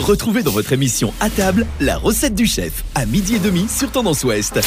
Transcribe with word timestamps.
Retrouvez 0.00 0.42
dans 0.42 0.50
votre 0.50 0.72
émission 0.72 1.12
à 1.20 1.28
table 1.28 1.66
la 1.78 1.98
recette 1.98 2.34
du 2.34 2.46
chef 2.46 2.84
à 2.94 3.04
midi 3.04 3.36
et 3.36 3.38
demi 3.38 3.68
sur 3.68 3.92
Tendance 3.92 4.24
Ouest. 4.24 4.58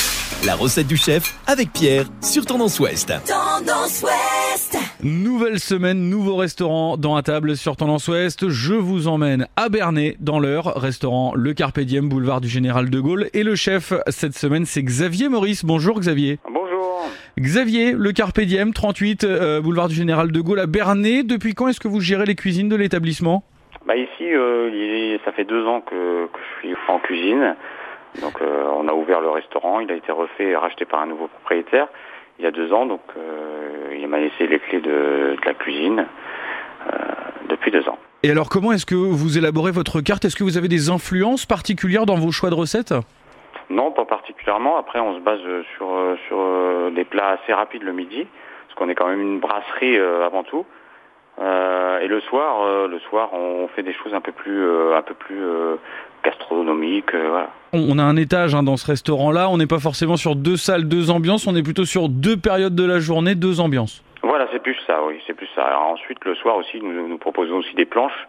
La 0.45 0.53
recette 0.53 0.85
du 0.85 0.95
chef 0.95 1.39
avec 1.47 1.73
Pierre 1.73 2.05
sur 2.21 2.45
Tendance 2.45 2.79
Ouest. 2.79 3.11
Tendance 3.25 4.03
Ouest. 4.03 4.77
Nouvelle 5.01 5.59
semaine, 5.59 6.07
nouveau 6.07 6.35
restaurant 6.35 6.97
dans 6.97 7.15
à 7.15 7.23
table 7.23 7.57
sur 7.57 7.75
Tendance 7.75 8.07
Ouest. 8.09 8.49
Je 8.49 8.75
vous 8.75 9.07
emmène 9.07 9.47
à 9.55 9.69
Bernay 9.69 10.17
dans 10.19 10.39
leur 10.39 10.75
restaurant 10.75 11.33
Le 11.33 11.55
Carpe 11.55 11.79
Diem, 11.79 12.07
boulevard 12.09 12.39
du 12.39 12.47
Général 12.47 12.91
de 12.91 12.99
Gaulle. 12.99 13.29
Et 13.33 13.41
le 13.41 13.55
chef 13.55 13.91
cette 14.09 14.37
semaine, 14.37 14.67
c'est 14.67 14.83
Xavier 14.83 15.29
Maurice. 15.29 15.65
Bonjour 15.65 15.99
Xavier. 15.99 16.37
Bonjour. 16.45 17.09
Xavier, 17.39 17.93
le 17.93 18.11
Carpe 18.11 18.39
Diem, 18.39 18.71
38 18.71 19.23
euh, 19.23 19.61
boulevard 19.61 19.87
du 19.87 19.95
Général 19.95 20.31
de 20.31 20.41
Gaulle 20.41 20.59
à 20.59 20.67
Bernay. 20.67 21.23
Depuis 21.23 21.55
quand 21.55 21.67
est-ce 21.67 21.79
que 21.79 21.87
vous 21.87 22.01
gérez 22.01 22.27
les 22.27 22.35
cuisines 22.35 22.69
de 22.69 22.75
l'établissement? 22.75 23.43
Bah 23.85 23.95
ici, 23.95 24.33
euh, 24.33 24.69
il 24.71 24.81
est- 25.15 25.25
ça 25.25 25.31
fait 25.33 25.43
deux 25.43 25.65
ans 25.67 25.81
que, 25.81 26.25
que 26.27 26.39
je 26.39 26.67
suis 26.67 26.75
en 26.87 26.99
cuisine. 26.99 27.55
Donc 28.21 28.41
euh, 28.41 28.65
on 28.75 28.87
a 28.87 28.93
ouvert 28.93 29.21
le 29.21 29.29
restaurant, 29.29 29.79
il 29.79 29.91
a 29.91 29.95
été 29.95 30.11
refait 30.11 30.45
et 30.49 30.55
racheté 30.55 30.85
par 30.85 31.01
un 31.01 31.07
nouveau 31.07 31.27
propriétaire 31.27 31.87
il 32.39 32.45
y 32.45 32.47
a 32.47 32.51
deux 32.51 32.71
ans. 32.73 32.85
Donc 32.85 33.01
euh, 33.17 33.95
il 33.99 34.07
m'a 34.07 34.19
laissé 34.19 34.47
les 34.47 34.59
clés 34.59 34.79
de, 34.81 35.35
de 35.35 35.45
la 35.45 35.53
cuisine 35.53 36.05
euh, 36.87 36.97
depuis 37.49 37.71
deux 37.71 37.87
ans. 37.89 37.97
Et 38.23 38.31
alors 38.31 38.49
comment 38.49 38.71
est-ce 38.71 38.85
que 38.85 38.95
vous 38.95 39.37
élaborez 39.37 39.71
votre 39.71 39.99
carte? 40.01 40.23
Est-ce 40.25 40.35
que 40.35 40.43
vous 40.43 40.57
avez 40.57 40.69
des 40.69 40.89
influences 40.89 41.45
particulières 41.45 42.05
dans 42.05 42.15
vos 42.15 42.31
choix 42.31 42.49
de 42.49 42.55
recettes? 42.55 42.93
Non, 43.69 43.91
pas 43.91 44.05
particulièrement. 44.05 44.77
Après, 44.77 44.99
on 44.99 45.15
se 45.15 45.19
base 45.19 45.39
sur, 45.75 45.87
sur 46.27 46.37
euh, 46.39 46.91
des 46.91 47.03
plats 47.05 47.39
assez 47.41 47.51
rapides 47.53 47.83
le 47.83 47.93
midi, 47.93 48.27
parce 48.67 48.75
qu'on 48.77 48.89
est 48.89 48.95
quand 48.95 49.07
même 49.07 49.21
une 49.21 49.39
brasserie 49.39 49.97
euh, 49.97 50.25
avant 50.25 50.43
tout. 50.43 50.65
Euh, 51.39 51.99
et 51.99 52.07
le 52.07 52.21
soir, 52.21 52.61
euh, 52.61 52.87
le 52.87 52.99
soir, 52.99 53.33
on 53.33 53.67
fait 53.69 53.81
des 53.83 53.93
choses 53.93 54.13
un 54.13 54.21
peu 54.21 54.31
plus, 54.31 54.61
euh, 54.63 54.95
un 54.95 55.01
peu 55.01 55.13
plus 55.15 55.41
euh, 55.43 55.75
gastronomiques. 56.23 57.13
euh, 57.15 57.27
voilà. 57.29 57.49
On 57.73 57.97
a 57.97 58.03
un 58.03 58.15
étage 58.15 58.53
hein, 58.53 58.61
dans 58.63 58.77
ce 58.77 58.85
restaurant-là, 58.87 59.49
on 59.49 59.57
n'est 59.57 59.67
pas 59.67 59.79
forcément 59.79 60.15
sur 60.15 60.35
deux 60.35 60.57
salles, 60.57 60.87
deux 60.87 61.09
ambiances, 61.09 61.47
on 61.47 61.55
est 61.55 61.63
plutôt 61.63 61.85
sur 61.85 62.07
deux 62.09 62.37
périodes 62.37 62.75
de 62.75 62.85
la 62.85 62.99
journée, 62.99 63.33
deux 63.35 63.59
ambiances. 63.59 64.03
Voilà, 64.21 64.47
c'est 64.51 64.61
plus 64.61 64.77
ça, 64.87 65.01
oui, 65.05 65.19
c'est 65.25 65.33
plus 65.33 65.49
ça. 65.55 65.63
Alors 65.63 65.81
ensuite, 65.87 66.23
le 66.23 66.35
soir 66.35 66.55
aussi, 66.57 66.79
nous, 66.81 67.07
nous 67.07 67.17
proposons 67.17 67.57
aussi 67.57 67.73
des 67.75 67.85
planches. 67.85 68.27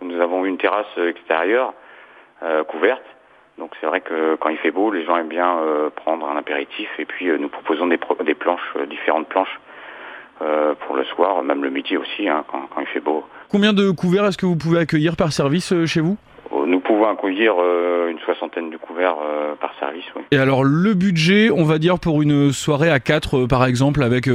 Nous 0.00 0.20
avons 0.20 0.44
une 0.44 0.56
terrasse 0.56 0.86
extérieure 0.96 1.74
euh, 2.42 2.62
couverte. 2.64 3.02
Donc 3.58 3.70
c'est 3.80 3.86
vrai 3.86 4.00
que 4.00 4.36
quand 4.36 4.48
il 4.48 4.56
fait 4.58 4.70
beau, 4.70 4.90
les 4.90 5.04
gens 5.04 5.16
aiment 5.16 5.28
bien 5.28 5.58
euh, 5.58 5.90
prendre 5.90 6.26
un 6.28 6.36
apéritif 6.36 6.88
et 6.98 7.04
puis 7.04 7.28
euh, 7.28 7.38
nous 7.38 7.48
proposons 7.48 7.86
des, 7.86 7.98
pro- 7.98 8.16
des 8.22 8.34
planches, 8.34 8.60
euh, 8.76 8.86
différentes 8.86 9.28
planches 9.28 9.60
euh, 10.42 10.74
pour 10.86 10.96
le 10.96 11.04
soir, 11.04 11.42
même 11.42 11.62
le 11.62 11.70
midi 11.70 11.96
aussi, 11.96 12.28
hein, 12.28 12.44
quand, 12.50 12.62
quand 12.74 12.80
il 12.80 12.86
fait 12.88 13.00
beau. 13.00 13.24
Combien 13.50 13.72
de 13.72 13.90
couverts 13.90 14.26
est-ce 14.26 14.38
que 14.38 14.46
vous 14.46 14.56
pouvez 14.56 14.80
accueillir 14.80 15.16
par 15.16 15.32
service 15.32 15.72
euh, 15.72 15.86
chez 15.86 16.00
vous? 16.00 16.16
Euh, 16.52 16.66
Nous 16.66 16.80
pouvons 16.80 17.08
accueillir 17.08 17.54
euh, 17.58 18.08
une 18.08 18.18
soixantaine 18.20 18.70
de 18.70 18.76
couverts 18.76 19.16
euh, 19.22 19.54
par 19.54 19.72
service, 19.78 20.04
oui. 20.16 20.22
Et 20.32 20.38
alors 20.38 20.64
le 20.64 20.94
budget, 20.94 21.50
on 21.50 21.64
va 21.64 21.78
dire 21.78 21.98
pour 21.98 22.22
une 22.22 22.52
soirée 22.52 22.90
à 22.90 23.00
4 23.00 23.46
par 23.46 23.64
exemple, 23.64 24.02
avec 24.02 24.28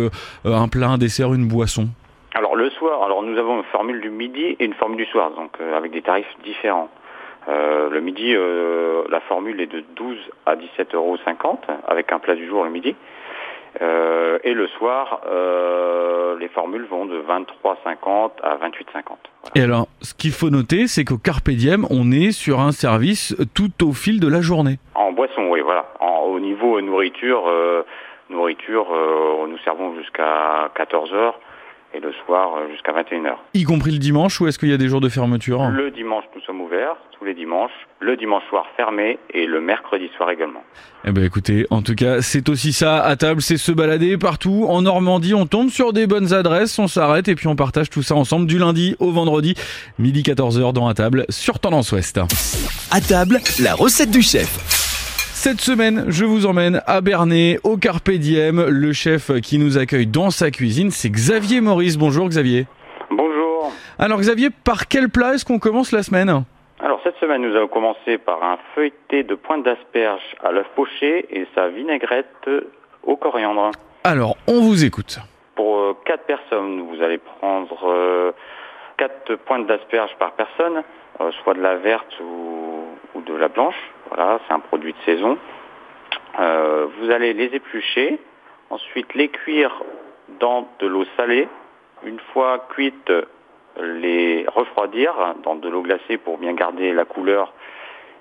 un 0.45 0.67
plat, 0.67 0.89
un 0.89 0.97
dessert, 0.97 1.33
une 1.33 1.47
boisson? 1.47 1.89
Alors 2.33 2.55
le 2.55 2.69
soir, 2.69 3.03
alors 3.03 3.23
nous 3.23 3.37
avons 3.37 3.57
une 3.57 3.63
formule 3.65 4.01
du 4.01 4.09
midi 4.09 4.55
et 4.59 4.65
une 4.65 4.73
formule 4.73 4.97
du 4.97 5.05
soir, 5.05 5.31
donc 5.31 5.57
avec 5.75 5.91
des 5.91 6.01
tarifs 6.01 6.33
différents. 6.43 6.89
Le 7.47 7.99
midi, 7.99 8.35
la 9.09 9.19
formule 9.21 9.59
est 9.59 9.65
de 9.71 9.83
12 9.95 10.17
à 10.45 10.55
17,50 10.55 10.95
euros 10.95 11.17
avec 11.87 12.11
un 12.11 12.19
plat 12.19 12.35
du 12.35 12.47
jour 12.47 12.63
le 12.63 12.69
midi. 12.69 12.95
Euh, 13.81 14.39
et 14.43 14.53
le 14.53 14.67
soir, 14.67 15.21
euh, 15.27 16.37
les 16.39 16.47
formules 16.49 16.85
vont 16.89 17.05
de 17.05 17.17
23,50 17.19 18.31
à 18.43 18.55
28,50. 18.55 18.59
Voilà. 18.95 19.15
Et 19.55 19.61
alors, 19.61 19.87
ce 20.01 20.13
qu'il 20.13 20.31
faut 20.31 20.49
noter, 20.49 20.87
c'est 20.87 21.05
qu'au 21.05 21.17
Carpe 21.17 21.49
Diem, 21.49 21.85
on 21.89 22.11
est 22.11 22.31
sur 22.31 22.59
un 22.59 22.71
service 22.71 23.35
tout 23.53 23.71
au 23.87 23.93
fil 23.93 24.19
de 24.19 24.27
la 24.27 24.41
journée. 24.41 24.77
En 24.95 25.11
boisson, 25.11 25.47
oui, 25.49 25.61
voilà. 25.61 25.85
En- 25.99 26.19
au 26.29 26.39
niveau 26.39 26.79
nourriture, 26.81 27.43
euh, 27.47 27.83
nourriture, 28.29 28.87
euh, 28.93 29.47
nous 29.47 29.57
servons 29.59 29.95
jusqu'à 29.95 30.69
14 30.75 31.13
heures 31.13 31.39
et 31.93 31.99
le 31.99 32.11
soir 32.25 32.55
euh, 32.55 32.71
jusqu'à 32.71 32.91
21 32.91 33.25
heures. 33.25 33.43
Y 33.53 33.63
compris 33.63 33.91
le 33.91 33.97
dimanche, 33.97 34.39
ou 34.41 34.47
est-ce 34.47 34.59
qu'il 34.59 34.69
y 34.69 34.73
a 34.73 34.77
des 34.77 34.87
jours 34.87 35.01
de 35.01 35.09
fermeture 35.09 35.69
Le 35.69 35.91
dimanche, 35.91 36.23
nous 36.35 36.41
sommes 36.41 36.61
ouverts, 36.61 36.95
tous 37.17 37.25
les 37.25 37.33
dimanches. 37.33 37.71
Le 37.99 38.15
dimanche 38.15 38.43
soir 38.49 38.65
fermé 38.77 39.19
et 39.31 39.45
le 39.45 39.59
mercredi 39.59 40.09
soir 40.15 40.29
également. 40.29 40.63
Eh 41.05 41.11
ben 41.11 41.23
écoutez, 41.23 41.65
en 41.69 41.81
tout 41.81 41.95
cas, 41.95 42.21
c'est 42.21 42.47
aussi 42.49 42.73
ça 42.73 43.03
à 43.03 43.15
table, 43.15 43.41
c'est 43.41 43.57
se 43.57 43.71
balader 43.71 44.17
partout 44.17 44.65
en 44.69 44.81
Normandie. 44.81 45.33
On 45.33 45.45
tombe 45.45 45.69
sur 45.69 45.93
des 45.93 46.07
bonnes 46.07 46.33
adresses, 46.33 46.77
on 46.79 46.87
s'arrête 46.87 47.27
et 47.27 47.35
puis 47.35 47.47
on 47.47 47.55
partage 47.55 47.89
tout 47.89 48.03
ça 48.03 48.15
ensemble 48.15 48.47
du 48.47 48.57
lundi 48.57 48.95
au 48.99 49.11
vendredi, 49.11 49.55
midi 49.97 50.21
14h 50.21 50.73
dans 50.73 50.87
à 50.87 50.93
table 50.93 51.25
sur 51.29 51.59
Tendance 51.59 51.91
Ouest. 51.91 52.19
À 52.91 53.01
table, 53.01 53.39
la 53.61 53.75
recette 53.75 54.11
du 54.11 54.21
chef. 54.21 54.78
Cette 55.41 55.61
semaine, 55.61 56.03
je 56.09 56.25
vous 56.25 56.45
emmène 56.47 56.81
à 56.85 56.99
Bernay, 56.99 57.59
au 57.63 57.77
Carpe 57.77 58.09
Diem. 58.09 58.65
Le 58.67 58.91
chef 58.91 59.31
qui 59.39 59.57
nous 59.57 59.77
accueille 59.77 60.05
dans 60.05 60.31
sa 60.31 60.51
cuisine, 60.51 60.91
c'est 60.91 61.09
Xavier 61.09 61.61
Maurice. 61.61 61.97
Bonjour 61.97 62.27
Xavier. 62.27 62.67
Bonjour. 63.09 63.71
Alors 63.97 64.19
Xavier, 64.19 64.49
par 64.49 64.89
quel 64.89 65.07
plat 65.07 65.35
est-ce 65.35 65.45
qu'on 65.45 65.57
commence 65.57 65.93
la 65.93 66.03
semaine? 66.03 66.43
Alors 66.81 66.99
cette 67.05 67.15
semaine, 67.21 67.41
nous 67.41 67.55
allons 67.55 67.69
commencer 67.69 68.17
par 68.17 68.43
un 68.43 68.57
feuilleté 68.75 69.23
de 69.23 69.33
pointe 69.35 69.63
d'asperge 69.63 70.19
à 70.43 70.51
l'œuf 70.51 70.67
poché 70.75 71.25
et 71.33 71.47
sa 71.55 71.69
vinaigrette 71.69 72.49
au 73.03 73.15
coriandre. 73.15 73.71
Alors, 74.03 74.35
on 74.45 74.59
vous 74.59 74.83
écoute. 74.83 75.19
Pour 75.55 76.03
4 76.03 76.25
personnes, 76.25 76.81
vous 76.81 77.01
allez 77.01 77.17
prendre 77.17 78.33
4 78.97 79.35
pointes 79.45 79.67
d'asperges 79.67 80.13
par 80.19 80.33
personne, 80.33 80.83
euh, 81.21 81.31
soit 81.43 81.53
de 81.53 81.61
la 81.61 81.77
verte 81.77 82.19
ou 82.19 83.21
de 83.25 83.33
la 83.35 83.47
blanche. 83.47 83.77
Voilà, 84.09 84.39
c'est 84.47 84.53
un 84.53 84.59
produit 84.59 84.93
de 84.93 84.97
saison. 85.05 85.37
Euh, 86.39 86.87
vous 86.97 87.11
allez 87.11 87.33
les 87.33 87.55
éplucher, 87.55 88.19
ensuite 88.69 89.13
les 89.13 89.29
cuire 89.29 89.83
dans 90.39 90.67
de 90.79 90.87
l'eau 90.87 91.05
salée. 91.17 91.47
Une 92.03 92.19
fois 92.33 92.65
cuites, 92.69 93.11
les 93.79 94.45
refroidir 94.47 95.13
dans 95.43 95.55
de 95.55 95.69
l'eau 95.69 95.81
glacée 95.81 96.17
pour 96.17 96.37
bien 96.37 96.53
garder 96.53 96.91
la 96.93 97.05
couleur 97.05 97.53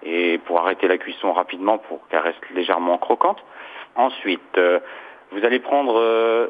et 0.02 0.38
pour 0.38 0.60
arrêter 0.60 0.88
la 0.88 0.98
cuisson 0.98 1.32
rapidement 1.32 1.78
pour 1.78 2.06
qu'elle 2.08 2.20
reste 2.20 2.42
légèrement 2.54 2.98
croquante. 2.98 3.42
Ensuite, 3.96 4.58
euh, 4.58 4.78
vous 5.32 5.44
allez 5.44 5.58
prendre 5.58 5.98
euh, 5.98 6.48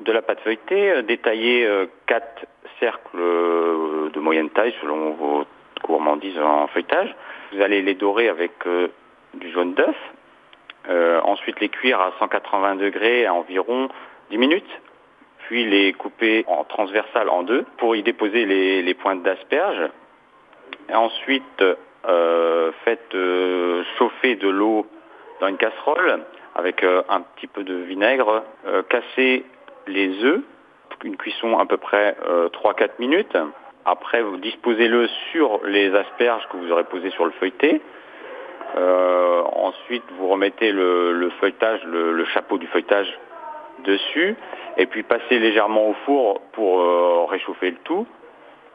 de 0.00 0.12
la 0.12 0.22
pâte 0.22 0.40
feuilletée, 0.40 0.90
euh, 0.90 1.02
détailler 1.02 1.68
quatre 2.06 2.46
cercles 2.80 3.18
de 3.18 4.20
moyenne 4.20 4.50
taille 4.50 4.74
selon 4.80 5.12
vos 5.12 5.44
gourmandises 5.82 6.38
en 6.38 6.66
feuilletage. 6.68 7.14
Vous 7.52 7.60
allez 7.60 7.82
les 7.82 7.94
dorer 7.94 8.28
avec 8.28 8.52
euh, 8.66 8.88
du 9.34 9.50
jaune 9.50 9.74
d'œuf. 9.74 9.96
Euh, 10.88 11.20
ensuite 11.22 11.60
les 11.60 11.68
cuire 11.68 12.00
à 12.00 12.12
180 12.18 12.76
degrés 12.76 13.26
à 13.26 13.34
environ 13.34 13.88
10 14.30 14.38
minutes. 14.38 14.80
Puis 15.46 15.64
les 15.64 15.92
couper 15.92 16.44
en 16.48 16.64
transversal 16.64 17.28
en 17.28 17.42
deux 17.42 17.64
pour 17.78 17.94
y 17.96 18.02
déposer 18.02 18.46
les, 18.46 18.94
pointes 18.94 19.22
d'asperges. 19.22 19.90
Ensuite, 20.92 21.64
euh, 22.06 22.72
faites 22.84 23.14
euh, 23.14 23.84
chauffer 23.98 24.36
de 24.36 24.48
l'eau 24.48 24.86
dans 25.40 25.48
une 25.48 25.56
casserole 25.56 26.24
avec 26.54 26.82
euh, 26.84 27.02
un 27.08 27.20
petit 27.20 27.46
peu 27.46 27.64
de 27.64 27.74
vinaigre. 27.74 28.44
Cassez 28.88 29.44
les 29.86 30.24
œufs, 30.24 30.42
une 31.04 31.16
cuisson 31.16 31.58
à 31.58 31.66
peu 31.66 31.76
près 31.76 32.16
euh, 32.26 32.48
3-4 32.48 32.90
minutes. 32.98 33.36
Après, 33.84 34.22
vous 34.22 34.36
disposez-le 34.36 35.08
sur 35.32 35.60
les 35.64 35.94
asperges 35.94 36.46
que 36.48 36.56
vous 36.56 36.70
aurez 36.70 36.84
posées 36.84 37.10
sur 37.10 37.24
le 37.24 37.32
feuilleté. 37.32 37.80
Euh, 38.76 39.42
ensuite, 39.54 40.04
vous 40.18 40.28
remettez 40.28 40.72
le, 40.72 41.12
le 41.12 41.30
feuilletage, 41.30 41.84
le, 41.84 42.12
le 42.12 42.24
chapeau 42.26 42.58
du 42.58 42.66
feuilletage 42.68 43.18
dessus, 43.84 44.36
et 44.76 44.86
puis 44.86 45.02
passez 45.02 45.38
légèrement 45.38 45.88
au 45.88 45.94
four 46.06 46.40
pour 46.52 46.80
euh, 46.80 47.24
réchauffer 47.24 47.70
le 47.70 47.76
tout. 47.84 48.06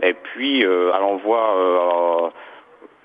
Et 0.01 0.13
puis, 0.13 0.65
euh, 0.65 0.93
à 0.93 0.99
l'envoi, 0.99 1.55
euh, 1.55 2.29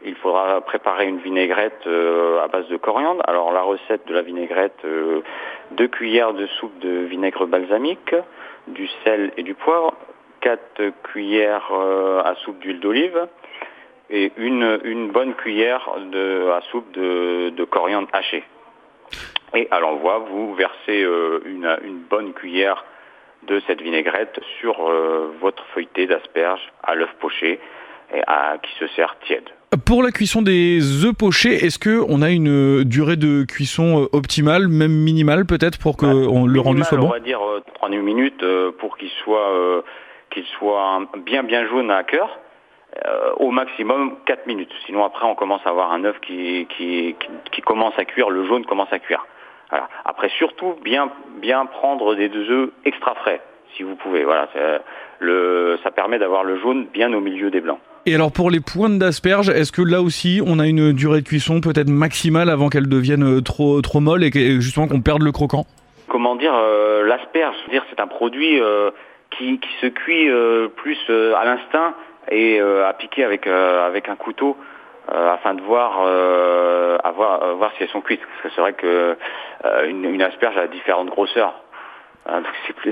il 0.04 0.16
faudra 0.16 0.60
préparer 0.60 1.06
une 1.06 1.18
vinaigrette 1.18 1.86
euh, 1.86 2.42
à 2.42 2.48
base 2.48 2.66
de 2.68 2.76
coriandre. 2.76 3.22
Alors, 3.26 3.52
la 3.52 3.62
recette 3.62 4.06
de 4.08 4.14
la 4.14 4.22
vinaigrette, 4.22 4.84
euh, 4.84 5.22
deux 5.70 5.88
cuillères 5.88 6.34
de 6.34 6.46
soupe 6.58 6.78
de 6.80 7.04
vinaigre 7.04 7.46
balsamique, 7.46 8.14
du 8.66 8.88
sel 9.04 9.32
et 9.36 9.42
du 9.42 9.54
poivre, 9.54 9.94
quatre 10.42 10.82
cuillères 11.04 11.70
euh, 11.72 12.20
à 12.22 12.34
soupe 12.44 12.58
d'huile 12.60 12.80
d'olive, 12.80 13.18
et 14.10 14.30
une, 14.36 14.78
une 14.84 15.10
bonne 15.10 15.32
cuillère 15.34 15.88
de, 16.12 16.50
à 16.50 16.60
soupe 16.70 16.92
de, 16.92 17.48
de 17.50 17.64
coriandre 17.64 18.08
haché. 18.12 18.44
Et 19.54 19.68
à 19.70 19.80
l'envoi, 19.80 20.18
vous 20.30 20.54
versez 20.54 21.02
euh, 21.02 21.40
une, 21.46 21.74
une 21.84 22.00
bonne 22.10 22.32
cuillère 22.34 22.84
de 23.46 23.60
cette 23.66 23.80
vinaigrette 23.80 24.38
sur 24.60 24.86
euh, 24.88 25.32
votre 25.40 25.64
feuilleté 25.74 26.06
d'asperges 26.06 26.60
à 26.82 26.94
l'œuf 26.94 27.10
poché 27.20 27.58
et 28.14 28.20
à, 28.26 28.56
qui 28.62 28.70
se 28.78 28.86
sert 28.94 29.16
tiède. 29.26 29.48
Pour 29.86 30.02
la 30.02 30.10
cuisson 30.10 30.42
des 30.42 31.04
œufs 31.06 31.14
pochés, 31.16 31.54
est-ce 31.64 31.78
que 31.78 32.02
on 32.08 32.20
a 32.20 32.30
une 32.30 32.84
durée 32.84 33.16
de 33.16 33.44
cuisson 33.44 34.08
optimale, 34.12 34.68
même 34.68 34.92
minimale 34.92 35.46
peut-être, 35.46 35.78
pour 35.78 35.96
que 35.96 36.04
Bah, 36.04 36.12
on- 36.12 36.46
le 36.46 36.60
rendu 36.60 36.80
Minimal, 36.82 36.88
soit 36.88 36.98
bon? 36.98 37.06
On 37.06 37.10
va 37.10 37.20
dire 37.20 37.40
euh, 37.40 37.60
3 37.74 37.88
minutes 37.88 38.44
pour 38.78 38.98
qu'il 38.98 39.08
soit, 39.24 39.82
qu'il 40.32 40.44
soit 40.58 41.00
bien 41.24 41.42
bien 41.42 41.66
jaune 41.66 41.90
à 41.90 42.02
cœur. 42.04 42.38
euh, 43.06 43.32
au 43.38 43.50
maximum 43.50 44.16
4 44.26 44.46
minutes. 44.46 44.72
Sinon 44.86 45.04
après 45.04 45.26
on 45.26 45.34
commence 45.34 45.62
à 45.64 45.70
avoir 45.70 45.92
un 45.92 46.04
œuf 46.04 46.16
qui, 46.20 46.66
qui, 46.76 47.16
qui, 47.50 47.60
commence 47.62 47.94
à 47.98 48.04
cuire, 48.04 48.28
le 48.30 48.44
jaune 48.46 48.66
commence 48.66 48.92
à 48.92 48.98
cuire. 48.98 49.24
Voilà. 49.70 49.88
Après 50.04 50.28
surtout 50.36 50.74
bien 50.84 51.10
bien 51.40 51.64
prendre 51.66 52.14
des 52.14 52.28
œufs 52.28 52.70
extra 52.84 53.14
frais 53.14 53.40
si 53.76 53.82
vous 53.82 53.96
pouvez. 53.96 54.24
Voilà, 54.24 54.48
le, 55.20 55.78
ça 55.82 55.90
permet 55.90 56.18
d'avoir 56.18 56.44
le 56.44 56.60
jaune 56.60 56.86
bien 56.92 57.12
au 57.14 57.20
milieu 57.20 57.50
des 57.50 57.60
blancs. 57.60 57.78
Et 58.04 58.14
alors 58.14 58.32
pour 58.32 58.50
les 58.50 58.60
pointes 58.60 58.98
d'asperges, 58.98 59.48
est-ce 59.48 59.72
que 59.72 59.80
là 59.82 60.02
aussi 60.02 60.42
on 60.44 60.58
a 60.58 60.66
une 60.66 60.92
durée 60.92 61.20
de 61.22 61.26
cuisson 61.26 61.60
peut-être 61.60 61.88
maximale 61.88 62.50
avant 62.50 62.68
qu'elles 62.68 62.88
deviennent 62.88 63.38
euh, 63.38 63.40
trop 63.40 63.80
trop 63.80 64.00
molles 64.00 64.24
et 64.24 64.60
justement 64.60 64.88
qu'on 64.88 65.00
perde 65.00 65.22
le 65.22 65.32
croquant? 65.32 65.64
Comment 66.08 66.36
dire, 66.36 66.52
euh, 66.54 67.06
l'asperge, 67.06 67.54
c'est 67.88 68.00
un 68.00 68.06
produit 68.06 68.60
euh, 68.60 68.90
qui, 69.36 69.58
qui, 69.58 69.70
se 69.80 69.86
cuit 69.86 70.28
plus 70.76 70.98
à 71.08 71.44
l'instinct 71.44 71.94
et 72.30 72.60
à 72.60 72.92
piquer 72.92 73.24
avec 73.24 73.46
avec 73.46 74.08
un 74.08 74.16
couteau 74.16 74.56
afin 75.08 75.54
de 75.54 75.62
voir, 75.62 76.00
avoir, 77.04 77.56
voir 77.56 77.72
si 77.76 77.82
elles 77.82 77.88
sont 77.90 78.00
cuites. 78.00 78.20
Parce 78.20 78.42
que 78.42 78.48
c'est 78.54 78.60
vrai 78.60 78.72
que 78.72 79.16
une, 79.88 80.04
une, 80.04 80.22
asperge 80.22 80.56
a 80.56 80.68
différentes 80.68 81.08
grosseurs. 81.08 81.54
Hein, 82.26 82.42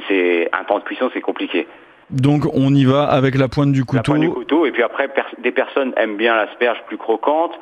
c'est 0.08 0.48
un 0.52 0.64
temps 0.64 0.78
de 0.78 0.84
cuisson, 0.84 1.10
c'est 1.14 1.20
compliqué. 1.20 1.68
Donc 2.10 2.42
on 2.52 2.74
y 2.74 2.84
va 2.84 3.04
avec 3.04 3.36
la 3.36 3.48
pointe 3.48 3.72
du 3.72 3.84
couteau. 3.84 3.96
La 3.96 4.02
pointe 4.02 4.20
du 4.20 4.30
couteau 4.30 4.66
et 4.66 4.72
puis 4.72 4.82
après 4.82 5.08
des 5.38 5.52
personnes 5.52 5.92
aiment 5.96 6.16
bien 6.16 6.34
l'asperge 6.34 6.82
plus 6.88 6.98
croquante, 6.98 7.52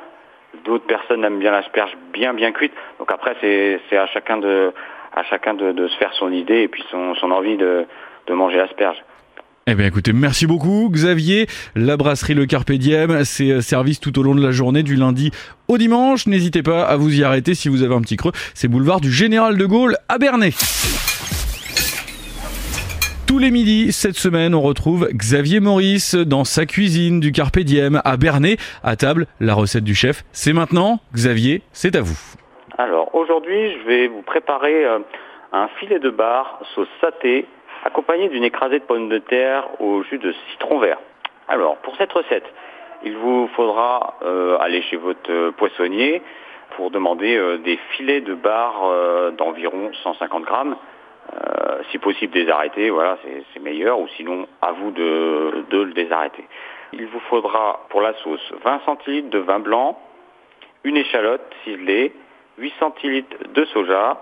d'autres 0.65 0.87
personnes 0.87 1.23
aiment 1.23 1.39
bien 1.39 1.51
l'asperge 1.51 1.95
bien 2.11 2.33
bien 2.33 2.51
cuite. 2.51 2.73
Donc 2.97 3.11
après 3.11 3.35
c'est 3.41 3.97
à 3.97 4.07
chacun 4.07 4.37
de 4.37 4.73
à 5.15 5.23
chacun 5.23 5.53
de, 5.53 5.87
se 5.87 5.97
faire 5.97 6.13
son 6.13 6.31
idée 6.31 6.61
et 6.61 6.67
puis 6.67 6.83
son, 6.89 7.15
son 7.15 7.31
envie 7.31 7.57
de, 7.57 7.85
de 8.29 8.33
manger 8.33 8.57
l'asperge. 8.57 8.97
Eh 9.67 9.75
bien 9.75 9.85
écoutez, 9.85 10.13
merci 10.13 10.47
beaucoup 10.47 10.89
Xavier. 10.89 11.47
La 11.75 11.97
brasserie 11.97 12.33
Le 12.33 12.45
Carpe 12.45 12.71
Diem, 12.71 13.23
c'est 13.23 13.51
euh, 13.51 13.61
service 13.61 13.99
tout 13.99 14.17
au 14.17 14.23
long 14.23 14.33
de 14.33 14.41
la 14.41 14.51
journée 14.51 14.81
du 14.81 14.95
lundi 14.95 15.31
au 15.67 15.77
dimanche. 15.77 16.25
N'hésitez 16.25 16.63
pas 16.63 16.83
à 16.83 16.95
vous 16.95 17.19
y 17.19 17.23
arrêter 17.23 17.53
si 17.53 17.69
vous 17.69 17.83
avez 17.83 17.93
un 17.93 18.01
petit 18.01 18.17
creux. 18.17 18.31
C'est 18.55 18.67
boulevard 18.67 19.01
du 19.01 19.11
Général 19.11 19.57
de 19.57 19.65
Gaulle 19.65 19.95
à 20.07 20.17
Bernay. 20.17 20.51
Tous 23.27 23.37
les 23.37 23.51
midis, 23.51 23.91
cette 23.91 24.15
semaine, 24.15 24.55
on 24.55 24.61
retrouve 24.61 25.07
Xavier 25.13 25.59
Maurice 25.59 26.15
dans 26.15 26.45
sa 26.45 26.65
cuisine 26.65 27.19
du 27.19 27.31
Carpe 27.31 27.59
Diem 27.59 28.01
à 28.03 28.17
Bernay. 28.17 28.57
À 28.83 28.95
table, 28.95 29.27
la 29.39 29.53
recette 29.53 29.83
du 29.83 29.93
chef, 29.93 30.23
c'est 30.31 30.53
maintenant. 30.53 30.99
Xavier, 31.13 31.61
c'est 31.73 31.95
à 31.95 32.01
vous. 32.01 32.17
Alors, 32.79 33.13
aujourd'hui, 33.13 33.77
je 33.77 33.87
vais 33.87 34.07
vous 34.07 34.23
préparer 34.23 34.83
euh, 34.83 34.97
un 35.53 35.67
filet 35.79 35.99
de 35.99 36.09
bar 36.09 36.59
sauce 36.73 36.87
saté 37.01 37.45
accompagné 37.83 38.29
d'une 38.29 38.43
écrasée 38.43 38.79
de 38.79 38.85
pommes 38.85 39.09
de 39.09 39.19
terre 39.19 39.67
au 39.81 40.03
jus 40.03 40.17
de 40.17 40.33
citron 40.51 40.79
vert. 40.79 40.99
Alors, 41.47 41.77
pour 41.77 41.95
cette 41.97 42.11
recette, 42.11 42.45
il 43.03 43.15
vous 43.15 43.47
faudra 43.55 44.15
euh, 44.23 44.57
aller 44.59 44.81
chez 44.83 44.97
votre 44.97 45.31
euh, 45.31 45.51
poissonnier 45.51 46.21
pour 46.75 46.91
demander 46.91 47.57
des 47.63 47.77
filets 47.91 48.21
de 48.21 48.35
bar 48.35 48.83
d'environ 49.31 49.91
150 50.03 50.43
grammes 50.43 50.75
euh, 51.33 51.83
si 51.91 51.97
possible 51.99 52.33
désarrêter, 52.33 52.89
voilà, 52.89 53.17
c'est 53.53 53.59
meilleur, 53.59 53.99
ou 53.99 54.07
sinon 54.17 54.47
à 54.61 54.71
vous 54.71 54.91
de, 54.91 55.65
le 55.71 55.93
désarrêter. 55.93 56.45
Il 56.93 57.05
vous 57.05 57.19
faudra 57.21 57.85
pour 57.89 58.01
la 58.01 58.13
sauce 58.15 58.53
20 58.63 58.81
centilitres 58.85 59.29
de 59.29 59.39
vin 59.39 59.59
blanc, 59.59 59.99
une 60.83 60.97
échalote 60.97 61.41
ciselée, 61.63 62.13
8 62.57 62.73
centilitres 62.79 63.37
de 63.53 63.65
soja. 63.65 64.21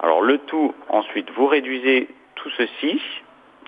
Alors 0.00 0.20
le 0.20 0.38
tout, 0.38 0.74
ensuite, 0.88 1.30
vous 1.30 1.46
réduisez 1.46 2.08
tout 2.42 2.50
ceci 2.56 3.00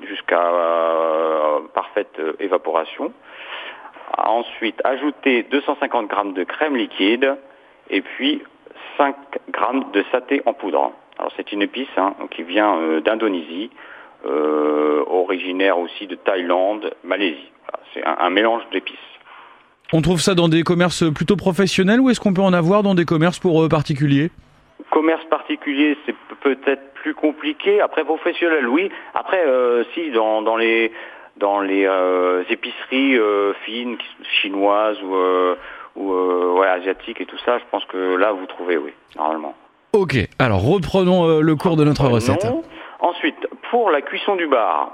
jusqu'à 0.06 0.46
euh, 0.46 1.60
parfaite 1.74 2.20
évaporation. 2.38 3.12
Ensuite, 4.16 4.80
ajoutez 4.84 5.44
250 5.44 6.10
g 6.10 6.32
de 6.32 6.44
crème 6.44 6.76
liquide 6.76 7.36
et 7.90 8.00
puis 8.00 8.42
5 8.96 9.14
g 9.32 9.80
de 9.92 10.04
saté 10.10 10.42
en 10.46 10.52
poudre. 10.52 10.92
Alors 11.18 11.32
c'est 11.36 11.52
une 11.52 11.62
épice 11.62 11.88
hein, 11.96 12.14
qui 12.30 12.42
vient 12.42 12.78
euh, 12.78 13.00
d'Indonésie, 13.00 13.70
euh, 14.26 15.04
originaire 15.06 15.78
aussi 15.78 16.06
de 16.06 16.14
Thaïlande, 16.14 16.92
Malaisie. 17.04 17.52
c'est 17.92 18.02
un, 18.04 18.30
mélange 18.30 18.62
d'épices. 18.72 18.96
On 19.92 20.02
trouve 20.02 20.20
ça 20.20 20.34
dans 20.34 20.48
des 20.48 20.62
commerces 20.62 21.04
plutôt 21.12 21.36
professionnels 21.36 22.00
ou 22.00 22.10
est-ce 22.10 22.20
qu'on 22.20 22.32
peut 22.32 22.42
en 22.42 22.52
avoir 22.52 22.82
dans 22.82 22.94
des 22.94 23.04
commerces 23.04 23.38
pour 23.38 23.62
euh, 23.62 23.68
particuliers? 23.68 24.30
Commerce 24.90 25.24
particulier, 25.26 25.96
c'est 26.04 26.16
peut-être 26.40 26.92
plus 26.94 27.14
compliqué. 27.14 27.80
Après 27.80 28.04
professionnel, 28.04 28.68
oui. 28.68 28.90
Après, 29.14 29.44
si 29.94 30.10
dans, 30.10 30.56
les 30.56 30.92
dans 31.36 31.60
les 31.60 31.88
épiceries 32.50 33.18
fines, 33.64 33.96
chinoises 34.42 35.00
ou, 35.02 35.16
ou 35.96 36.62
asiatiques 36.62 37.20
et 37.20 37.26
tout 37.26 37.38
ça, 37.44 37.58
je 37.58 37.64
pense 37.70 37.84
que 37.84 38.16
là 38.16 38.32
vous 38.32 38.46
trouvez, 38.46 38.76
oui, 38.76 38.92
normalement. 39.16 39.54
Ok, 39.92 40.14
alors 40.38 40.62
reprenons 40.62 41.28
euh, 41.28 41.40
le 41.40 41.56
cours 41.56 41.76
de 41.76 41.82
notre 41.82 42.06
recette. 42.06 42.46
Ensuite, 43.00 43.48
pour 43.70 43.90
la 43.90 44.02
cuisson 44.02 44.36
du 44.36 44.46
bar, 44.46 44.92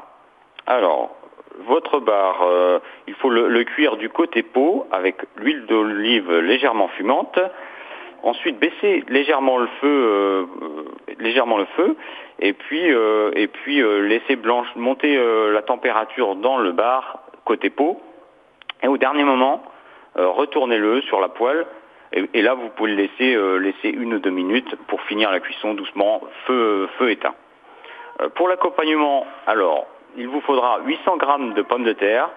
alors 0.67 1.15
votre 1.67 2.01
bar, 2.01 2.41
euh, 2.49 2.79
il 3.07 3.13
faut 3.13 3.29
le, 3.29 3.65
cuire 3.65 3.99
du 3.99 4.09
côté 4.09 4.43
peau 4.43 4.87
avec 4.91 5.17
l'huile 5.37 5.67
d'olive 5.67 6.33
légèrement 6.39 6.89
fumante. 6.89 7.39
Ensuite, 8.27 8.59
baisser 8.59 9.05
légèrement 9.09 9.59
le 9.59 9.69
feu, 9.81 9.87
euh, 9.89 10.45
légèrement 11.19 11.59
le 11.59 11.67
feu, 11.77 11.97
et 12.41 12.53
puis 12.53 12.85
et 12.85 13.47
puis 13.47 13.83
laisser 14.03 14.37
blanche 14.37 14.67
monter 14.77 15.17
la 15.53 15.63
température 15.63 16.35
dans 16.35 16.59
le 16.59 16.73
bar 16.73 17.21
côté 17.45 17.71
peau. 17.71 18.01
Et 18.83 18.89
au 18.89 18.99
dernier 18.99 19.25
moment, 19.25 19.63
retournez-le 20.17 21.01
sur 21.03 21.21
la 21.21 21.29
poêle 21.29 21.67
et, 22.13 22.43
là, 22.43 22.55
vous 22.55 22.69
pouvez 22.71 22.93
le 22.93 22.97
laisser, 22.97 23.35
euh, 23.35 23.59
laisser 23.59 23.89
une 23.89 24.15
ou 24.15 24.19
deux 24.19 24.31
minutes 24.31 24.75
pour 24.87 25.03
finir 25.03 25.31
la 25.31 25.41
cuisson 25.41 25.75
doucement, 25.75 26.23
feu, 26.47 26.89
feu 26.99 27.11
éteint. 27.11 27.35
Euh, 28.21 28.29
pour 28.31 28.49
l'accompagnement, 28.49 29.27
alors, 29.47 29.87
il 30.17 30.29
vous 30.29 30.41
faudra 30.41 30.81
800 30.85 31.19
g 31.21 31.55
de 31.55 31.63
pommes 31.63 31.85
de 31.85 31.93
terre 31.93 32.31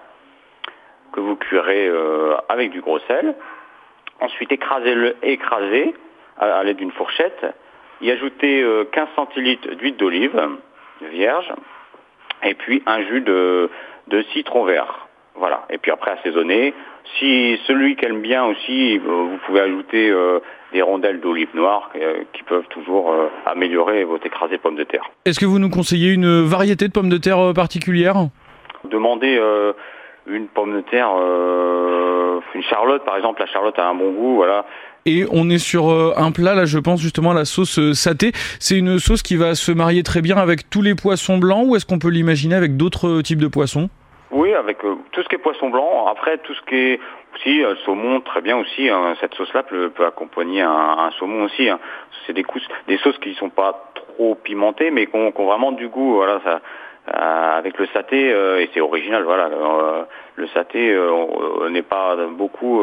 que 1.12 1.20
vous 1.20 1.36
cuirez 1.36 1.86
euh, 1.88 2.36
avec 2.48 2.70
du 2.70 2.80
gros 2.80 2.98
sel. 3.00 3.34
Ensuite, 4.20 4.52
écrasez-le 4.52 5.16
écrasez 5.22 5.94
à, 6.38 6.62
l'aide 6.64 6.76
d'une 6.76 6.92
fourchette. 6.92 7.46
Y 8.00 8.10
ajouter 8.10 8.64
15 8.92 9.08
centilitres 9.14 9.74
d'huile 9.74 9.96
d'olive 9.96 10.40
vierge 11.02 11.52
et 12.42 12.54
puis 12.54 12.82
un 12.86 13.02
jus 13.02 13.20
de, 13.20 13.68
de 14.08 14.22
citron 14.32 14.64
vert. 14.64 15.06
Voilà. 15.36 15.66
Et 15.70 15.78
puis 15.78 15.90
après 15.90 16.12
assaisonner. 16.12 16.74
Si 17.18 17.58
celui 17.66 17.96
qui 17.96 18.04
aime 18.04 18.20
bien 18.20 18.44
aussi, 18.44 18.98
euh, 18.98 19.00
vous 19.00 19.38
pouvez 19.46 19.60
ajouter 19.60 20.10
euh, 20.10 20.38
des 20.72 20.82
rondelles 20.82 21.20
d'olive 21.20 21.48
noire 21.54 21.90
euh, 21.96 22.22
qui 22.32 22.42
peuvent 22.42 22.68
toujours 22.68 23.14
améliorer 23.46 24.04
votre 24.04 24.26
écrasé 24.26 24.56
de 24.56 24.62
pommes 24.62 24.76
de 24.76 24.84
terre. 24.84 25.10
Est-ce 25.24 25.40
que 25.40 25.46
vous 25.46 25.58
nous 25.58 25.70
conseillez 25.70 26.12
une 26.12 26.42
variété 26.42 26.86
de 26.86 26.92
pommes 26.92 27.08
de 27.08 27.16
terre 27.16 27.52
particulière? 27.54 28.14
Demandez 28.84 29.40
une 30.26 30.46
pomme 30.46 30.74
de 30.74 30.80
terre, 30.82 31.10
une 32.54 32.62
charlotte 32.62 33.04
par 33.04 33.16
exemple. 33.16 33.40
La 33.40 33.46
charlotte 33.46 33.78
a 33.78 33.88
un 33.88 33.94
bon 33.94 34.12
goût, 34.12 34.36
voilà. 34.36 34.64
Et 35.06 35.24
on 35.32 35.48
est 35.48 35.58
sur 35.58 35.88
un 35.88 36.30
plat, 36.30 36.54
là 36.54 36.66
je 36.66 36.78
pense 36.78 37.00
justement 37.00 37.30
à 37.30 37.34
la 37.34 37.44
sauce 37.44 37.92
saté. 37.94 38.32
C'est 38.58 38.76
une 38.76 38.98
sauce 38.98 39.22
qui 39.22 39.36
va 39.36 39.54
se 39.54 39.72
marier 39.72 40.02
très 40.02 40.20
bien 40.20 40.36
avec 40.36 40.68
tous 40.68 40.82
les 40.82 40.94
poissons 40.94 41.38
blancs 41.38 41.64
ou 41.66 41.76
est-ce 41.76 41.86
qu'on 41.86 41.98
peut 41.98 42.10
l'imaginer 42.10 42.54
avec 42.54 42.76
d'autres 42.76 43.22
types 43.22 43.40
de 43.40 43.48
poissons? 43.48 43.88
Oui, 44.30 44.54
avec 44.54 44.84
euh, 44.84 44.94
tout 45.10 45.22
ce 45.22 45.28
qui 45.28 45.34
est 45.34 45.38
poisson 45.38 45.70
blanc. 45.70 46.06
Après, 46.06 46.38
tout 46.38 46.54
ce 46.54 46.62
qui 46.62 46.76
est 46.76 47.00
aussi 47.34 47.64
euh, 47.64 47.74
saumon, 47.84 48.20
très 48.20 48.40
bien 48.40 48.56
aussi. 48.56 48.88
Hein. 48.88 49.16
cette 49.20 49.34
sauce-là 49.34 49.64
peut, 49.64 49.90
accompagner 50.06 50.62
un, 50.62 51.10
saumon 51.18 51.44
aussi. 51.44 51.68
Hein. 51.68 51.80
C'est 52.26 52.32
des, 52.32 52.44
des 52.86 52.98
sauces 52.98 53.18
qui 53.18 53.30
ne 53.30 53.34
sont 53.34 53.50
pas 53.50 53.90
trop 53.94 54.36
pimentées, 54.36 54.90
mais 54.90 55.06
qui 55.06 55.16
ont, 55.16 55.32
vraiment 55.36 55.72
du 55.72 55.88
goût. 55.88 56.14
Voilà, 56.14 56.40
ça, 56.44 56.50
euh, 56.50 56.58
avec 57.06 57.78
le 57.78 57.86
saté, 57.92 58.28
et 58.28 58.70
c'est 58.72 58.80
original. 58.80 59.24
Voilà, 59.24 59.50
le 60.36 60.46
saté 60.48 60.96
n'est 61.70 61.82
pas 61.82 62.16
beaucoup. 62.36 62.82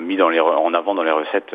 mis 0.00 0.16
dans 0.16 0.28
les, 0.28 0.40
en 0.40 0.72
avant 0.74 0.94
dans 0.94 1.02
les 1.02 1.10
recettes 1.10 1.54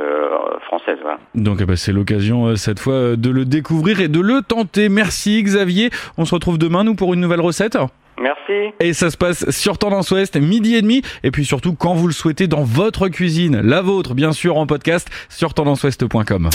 françaises. 0.65 0.99
Voilà. 1.01 1.17
Donc 1.35 1.57
eh 1.61 1.65
ben, 1.65 1.75
c'est 1.75 1.91
l'occasion 1.93 2.55
cette 2.55 2.79
fois 2.79 3.15
de 3.15 3.29
le 3.29 3.45
découvrir 3.45 3.99
et 3.99 4.07
de 4.07 4.19
le 4.19 4.41
tenter. 4.41 4.89
Merci 4.89 5.41
Xavier. 5.41 5.89
On 6.17 6.25
se 6.25 6.35
retrouve 6.35 6.57
demain 6.57 6.83
nous 6.83 6.95
pour 6.95 7.13
une 7.13 7.21
nouvelle 7.21 7.41
recette. 7.41 7.77
Merci. 8.21 8.73
Et 8.79 8.93
ça 8.93 9.09
se 9.09 9.17
passe 9.17 9.49
sur 9.49 9.77
Tendance 9.77 10.11
Ouest, 10.11 10.37
midi 10.37 10.75
et 10.75 10.81
demi. 10.81 11.01
Et 11.23 11.31
puis 11.31 11.45
surtout, 11.45 11.73
quand 11.73 11.93
vous 11.93 12.07
le 12.07 12.13
souhaitez, 12.13 12.47
dans 12.47 12.63
votre 12.63 13.07
cuisine, 13.07 13.61
la 13.61 13.81
vôtre, 13.81 14.13
bien 14.13 14.31
sûr, 14.31 14.57
en 14.57 14.67
podcast 14.67 15.09
sur 15.29 15.53
tendanceouest.com. 15.53 16.49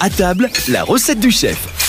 À 0.00 0.10
table, 0.10 0.48
la 0.70 0.84
recette 0.84 1.20
du 1.20 1.30
chef. 1.30 1.87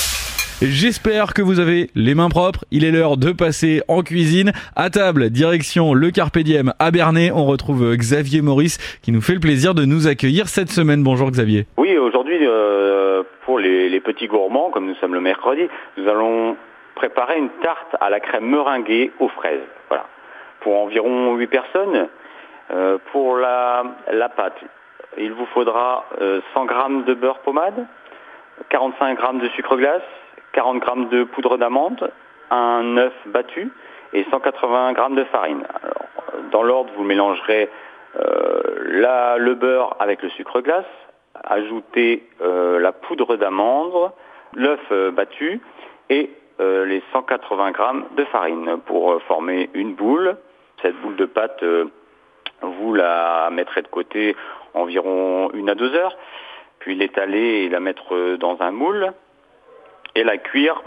J'espère 0.61 1.33
que 1.33 1.41
vous 1.41 1.61
avez 1.61 1.89
les 1.95 2.15
mains 2.15 2.27
propres. 2.27 2.65
Il 2.69 2.83
est 2.83 2.91
l'heure 2.91 3.15
de 3.15 3.31
passer 3.31 3.81
en 3.87 4.01
cuisine. 4.01 4.51
À 4.75 4.89
table, 4.89 5.29
direction 5.29 5.93
le 5.93 6.11
Carpe 6.11 6.37
à 6.79 6.91
Bernay. 6.91 7.31
On 7.31 7.45
retrouve 7.45 7.95
Xavier 7.95 8.41
Maurice 8.41 8.77
qui 9.01 9.13
nous 9.13 9.21
fait 9.21 9.35
le 9.35 9.39
plaisir 9.39 9.73
de 9.73 9.85
nous 9.85 10.09
accueillir 10.09 10.49
cette 10.49 10.67
semaine. 10.67 11.01
Bonjour 11.01 11.31
Xavier. 11.31 11.65
Oui, 11.77 11.97
aujourd'hui, 11.97 12.39
euh, 12.41 13.23
pour 13.45 13.57
les, 13.57 14.01
petits 14.01 14.27
gourmands, 14.27 14.69
comme 14.69 14.85
nous 14.85 14.95
sommes 14.95 15.13
le 15.13 15.21
mercredi, 15.21 15.61
nous 15.95 16.09
allons 16.09 16.57
préparer 16.95 17.37
une 17.37 17.49
tarte 17.63 17.95
à 18.01 18.09
la 18.09 18.19
crème 18.19 18.49
meringuée 18.49 19.13
aux 19.19 19.29
fraises. 19.29 19.63
Voilà. 19.87 20.07
pour 20.59 20.77
environ 20.77 21.37
8 21.37 21.47
personnes. 21.47 22.09
Euh, 22.71 22.97
pour 23.13 23.37
la, 23.37 23.83
la 24.11 24.27
pâte, 24.27 24.59
il 25.17 25.31
vous 25.31 25.45
faudra 25.53 26.03
100 26.53 26.67
g 26.67 26.73
de 27.07 27.13
beurre 27.13 27.39
pommade, 27.39 27.85
45 28.69 29.17
g 29.17 29.39
de 29.41 29.49
sucre 29.55 29.77
glace, 29.77 30.03
40 30.53 30.83
g 30.83 31.17
de 31.17 31.23
poudre 31.23 31.57
d'amande, 31.57 32.11
un 32.51 32.97
œuf 32.97 33.13
battu 33.27 33.71
et 34.13 34.25
180 34.31 34.93
g 34.95 35.15
de 35.15 35.23
farine. 35.25 35.63
dans 36.51 36.63
l'ordre, 36.63 36.91
vous 36.95 37.03
mélangerez 37.03 37.69
la, 38.15 39.37
le 39.37 39.53
beurre 39.53 39.95
avec 39.99 40.23
le 40.23 40.29
sucre 40.29 40.61
glace, 40.61 40.85
ajoutez 41.43 42.27
la 42.39 42.91
poudre 42.91 43.35
d'amande, 43.35 44.11
l'œuf 44.55 44.91
battu 45.13 45.61
et 46.09 46.31
euh, 46.61 46.85
les 46.85 47.01
180 47.13 47.71
grammes 47.71 48.05
de 48.17 48.25
farine 48.25 48.79
pour 48.85 49.13
euh, 49.13 49.19
former 49.29 49.69
une 49.73 49.93
boule. 49.93 50.35
Cette 50.81 50.95
boule 50.97 51.15
de 51.15 51.23
pâte, 51.23 51.63
euh, 51.63 51.85
vous 52.61 52.93
la 52.93 53.49
mettrez 53.49 53.81
de 53.81 53.87
côté 53.87 54.35
environ 54.73 55.51
une 55.53 55.69
à 55.69 55.75
deux 55.75 55.95
heures, 55.95 56.17
puis 56.79 56.95
l'étaler 56.95 57.63
et 57.63 57.69
la 57.69 57.79
mettre 57.79 58.35
dans 58.35 58.61
un 58.61 58.71
moule 58.71 59.13
et 60.15 60.23
la 60.23 60.37
cuire 60.37 60.81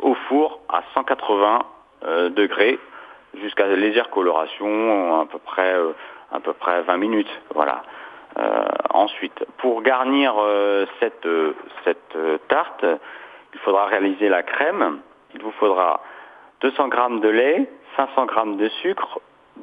au 0.00 0.14
four 0.28 0.60
à 0.68 0.82
180 0.94 1.60
degrés 2.30 2.78
jusqu'à 3.40 3.66
légère 3.66 4.10
coloration, 4.10 5.20
à 5.20 5.26
peu 5.26 5.38
près 5.38 5.74
à 6.32 6.40
peu 6.40 6.52
près 6.52 6.82
20 6.82 6.96
minutes. 6.98 7.40
Voilà. 7.54 7.82
ensuite, 8.90 9.44
pour 9.58 9.82
garnir 9.82 10.34
cette, 11.00 11.28
cette 11.84 12.18
tarte, 12.48 12.84
il 13.54 13.60
faudra 13.60 13.86
réaliser 13.86 14.28
la 14.28 14.42
crème. 14.42 15.00
Il 15.34 15.42
vous 15.42 15.52
faudra 15.52 16.00
200 16.60 16.90
g 16.90 17.20
de 17.20 17.28
lait, 17.28 17.70
500 17.96 18.26
g 18.26 18.56
de 18.56 18.68
sucre, 18.82 19.20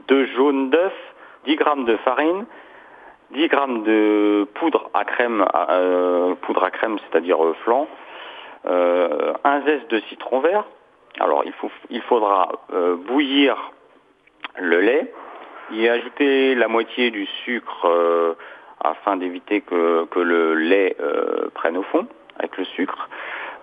2 0.08 0.26
jaunes 0.28 0.70
d'œufs, 0.70 0.94
10 1.46 1.58
g 1.58 1.64
de 1.86 1.98
farine, 1.98 2.46
10 3.32 3.42
g 3.42 3.50
de 3.50 4.48
poudre 4.56 4.90
à 4.94 5.04
crème, 5.06 5.46
euh, 5.70 6.36
poudre 6.42 6.64
à 6.64 6.72
crème, 6.72 6.98
c'est-à-dire 7.00 7.44
euh, 7.44 7.54
flan, 7.64 7.82
euh, 7.84 7.88
un 8.68 9.62
zeste 9.66 9.90
de 9.92 10.00
citron 10.10 10.40
vert. 10.40 10.66
Alors 11.20 11.44
il, 11.90 12.02
faudra 12.02 12.50
bouillir 13.08 13.72
le 14.60 14.82
lait, 14.82 15.14
y 15.72 15.88
ajouter 15.88 16.56
la 16.56 16.68
moitié 16.68 17.12
du 17.12 17.26
sucre 17.46 18.36
afin 18.84 19.18
d'éviter 19.18 19.62
que, 19.62 20.08
le 20.20 20.56
lait 20.56 20.98
prenne 21.54 21.78
au 21.78 21.84
fond 21.84 22.08
avec 22.38 22.58
le 22.58 22.66
sucre. 22.66 23.10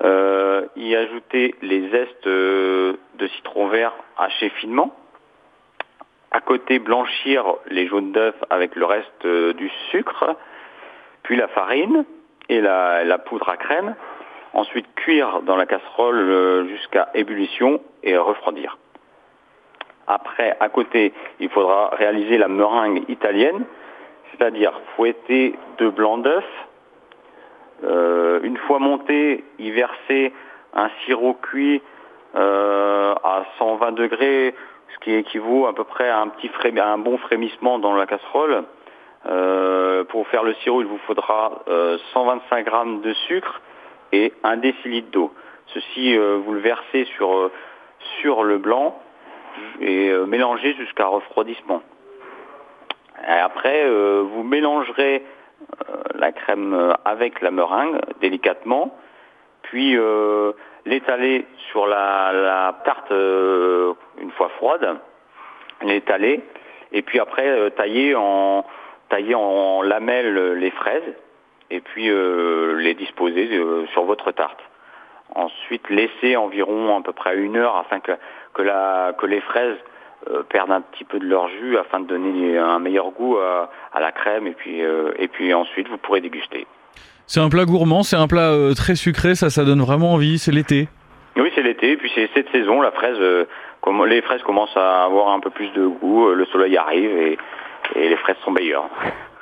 Euh, 0.05 0.67
y 0.75 0.97
ajouter 0.97 1.55
les 1.63 1.89
zestes 1.91 2.27
euh, 2.27 2.95
de 3.19 3.29
citron 3.29 3.69
vert 3.69 3.93
hachés 4.19 4.49
finement. 4.49 4.97
À 6.33 6.41
côté, 6.41 6.81
blanchir 6.81 7.45
les 7.69 7.87
jaunes 7.87 8.11
d'œufs 8.11 8.35
avec 8.51 8.75
le 8.75 8.85
reste 8.85 9.25
euh, 9.25 9.53
du 9.53 9.71
sucre, 9.91 10.37
puis 11.23 11.37
la 11.37 11.47
farine 11.49 12.05
et 12.49 12.61
la, 12.61 13.19
poudre 13.19 13.49
à 13.49 13.57
crème. 13.57 13.95
Ensuite, 14.55 14.87
cuire 14.95 15.43
dans 15.43 15.57
la 15.57 15.67
casserole 15.67 16.67
jusqu'à 16.69 17.09
ébullition 17.15 17.81
et 18.03 18.17
refroidir. 18.17 18.77
Après, 20.07 20.57
à 20.61 20.69
côté, 20.69 21.13
il 21.41 21.49
faudra 21.49 21.91
réaliser 21.97 22.37
la 22.37 22.49
meringue 22.49 23.09
italienne, 23.09 23.65
c'est-à-dire 24.31 24.73
fouetter 24.95 25.55
deux 25.79 25.91
blancs 25.91 26.23
d'œufs, 26.23 26.45
euh, 27.85 28.41
une 28.43 28.57
fois 28.57 28.79
monté, 28.79 29.45
y 29.59 29.71
verser 29.71 30.33
un 30.75 30.89
sirop 31.05 31.35
cuit 31.35 31.83
euh, 32.35 33.15
à 33.23 33.45
120 33.59 33.93
degrés, 33.93 34.55
ce 34.95 34.99
qui 35.05 35.15
équivaut 35.15 35.67
à 35.67 35.75
peu 35.75 35.85
près 35.85 36.09
à 36.09 36.21
un, 36.21 36.29
petit 36.29 36.51
un 36.79 36.99
bon 36.99 37.19
frémissement 37.19 37.79
dans 37.79 37.95
la 37.95 38.07
casserole. 38.07 38.65
Euh, 39.27 40.05
pour 40.05 40.27
faire 40.29 40.43
le 40.43 40.55
sirop, 40.55 40.83
il 40.83 40.89
vous 40.89 40.99
faudra 41.07 41.63
125 42.13 42.67
g 42.67 42.73
de 43.03 43.13
sucre 43.29 43.61
et 44.13 44.33
un 44.43 44.57
décilitre 44.57 45.11
d'eau. 45.11 45.33
Ceci, 45.69 46.17
vous 46.17 46.53
le 46.53 46.61
versez 46.61 47.07
sur, 47.17 47.51
sur 48.21 48.45
le 48.45 48.59
blanc 48.59 49.01
et 49.81 50.13
mélangez 50.27 50.75
jusqu'à 50.75 51.07
refroidissement. 51.07 51.83
Et 53.27 53.41
après, 53.41 53.89
vous 54.23 54.43
mélangerez 54.43 55.23
euh, 55.89 56.03
la 56.15 56.33
crème 56.33 56.75
euh, 56.75 56.93
avec 57.05 57.41
la 57.41 57.51
meringue 57.51 58.01
délicatement, 58.21 58.97
puis 59.63 59.97
euh, 59.97 60.53
l'étaler 60.87 61.47
sur 61.71 61.87
la, 61.87 62.81
tarte 62.85 63.11
une 63.11 64.31
fois 64.37 64.49
froide, 64.57 64.99
l'étaler, 65.83 66.41
et 66.93 67.03
puis 67.03 67.21
après 67.21 67.71
tailler 67.73 68.15
en 68.15 68.65
tailler 69.09 69.35
en 69.35 69.83
lamelles 69.83 70.55
les 70.55 70.71
fraises 70.71 71.15
et 71.73 71.81
puis 71.81 72.11
les 72.79 72.95
disposer 72.95 73.49
sur 73.93 74.05
votre 74.05 74.31
tarte. 74.33 74.61
Ensuite, 75.35 75.89
laisser 75.89 76.37
environ 76.37 76.99
à 76.99 77.03
peu 77.03 77.13
près 77.13 77.37
une 77.37 77.57
heure 77.57 77.77
afin 77.77 78.01
que, 78.01 78.13
que, 78.53 78.63
la, 78.63 79.15
que 79.19 79.27
les 79.27 79.41
fraises 79.41 79.79
euh, 80.31 80.45
perdent 80.49 80.71
un 80.71 80.83
petit 80.83 81.03
peu 81.03 81.19
de 81.19 81.27
leur 81.27 81.49
jus 81.49 81.77
afin 81.77 81.99
de 81.99 82.07
donner 82.07 82.57
un 82.57 82.79
meilleur 82.79 83.11
goût 83.11 83.39
à, 83.39 83.69
la 83.99 84.13
crème 84.13 84.47
et 84.47 84.53
puis, 84.53 84.81
euh, 84.81 85.11
et 85.19 85.27
puis 85.27 85.53
ensuite 85.53 85.89
vous 85.89 85.97
pourrez 85.97 86.21
déguster. 86.21 86.65
C'est 87.27 87.41
un 87.41 87.49
plat 87.49 87.65
gourmand, 87.65 88.05
c'est 88.05 88.15
un 88.15 88.29
plat 88.29 88.53
euh, 88.53 88.73
très 88.75 88.95
sucré, 88.95 89.35
ça, 89.35 89.51
ça 89.51 89.65
donne 89.65 89.81
vraiment 89.81 90.13
envie, 90.13 90.39
c'est 90.39 90.53
l'été. 90.53 90.89
Oui, 91.35 91.51
c'est 91.57 91.63
l'été, 91.63 91.93
et 91.93 91.97
puis 91.97 92.09
c'est 92.15 92.31
cette 92.35 92.49
saison, 92.53 92.81
la 92.83 92.93
fraise, 92.93 93.19
les 93.19 94.23
fraises 94.23 94.43
commencent 94.43 94.77
à 94.77 95.05
avoir 95.05 95.31
un 95.31 95.41
peu 95.41 95.51
plus 95.51 95.73
de 95.73 95.87
goût, 95.87 96.29
le 96.29 96.45
soleil 96.47 96.77
arrive 96.77 97.11
et, 97.17 97.39
les 97.95 98.17
fraises 98.17 98.37
sont 98.45 98.51
meilleures. 98.51 98.89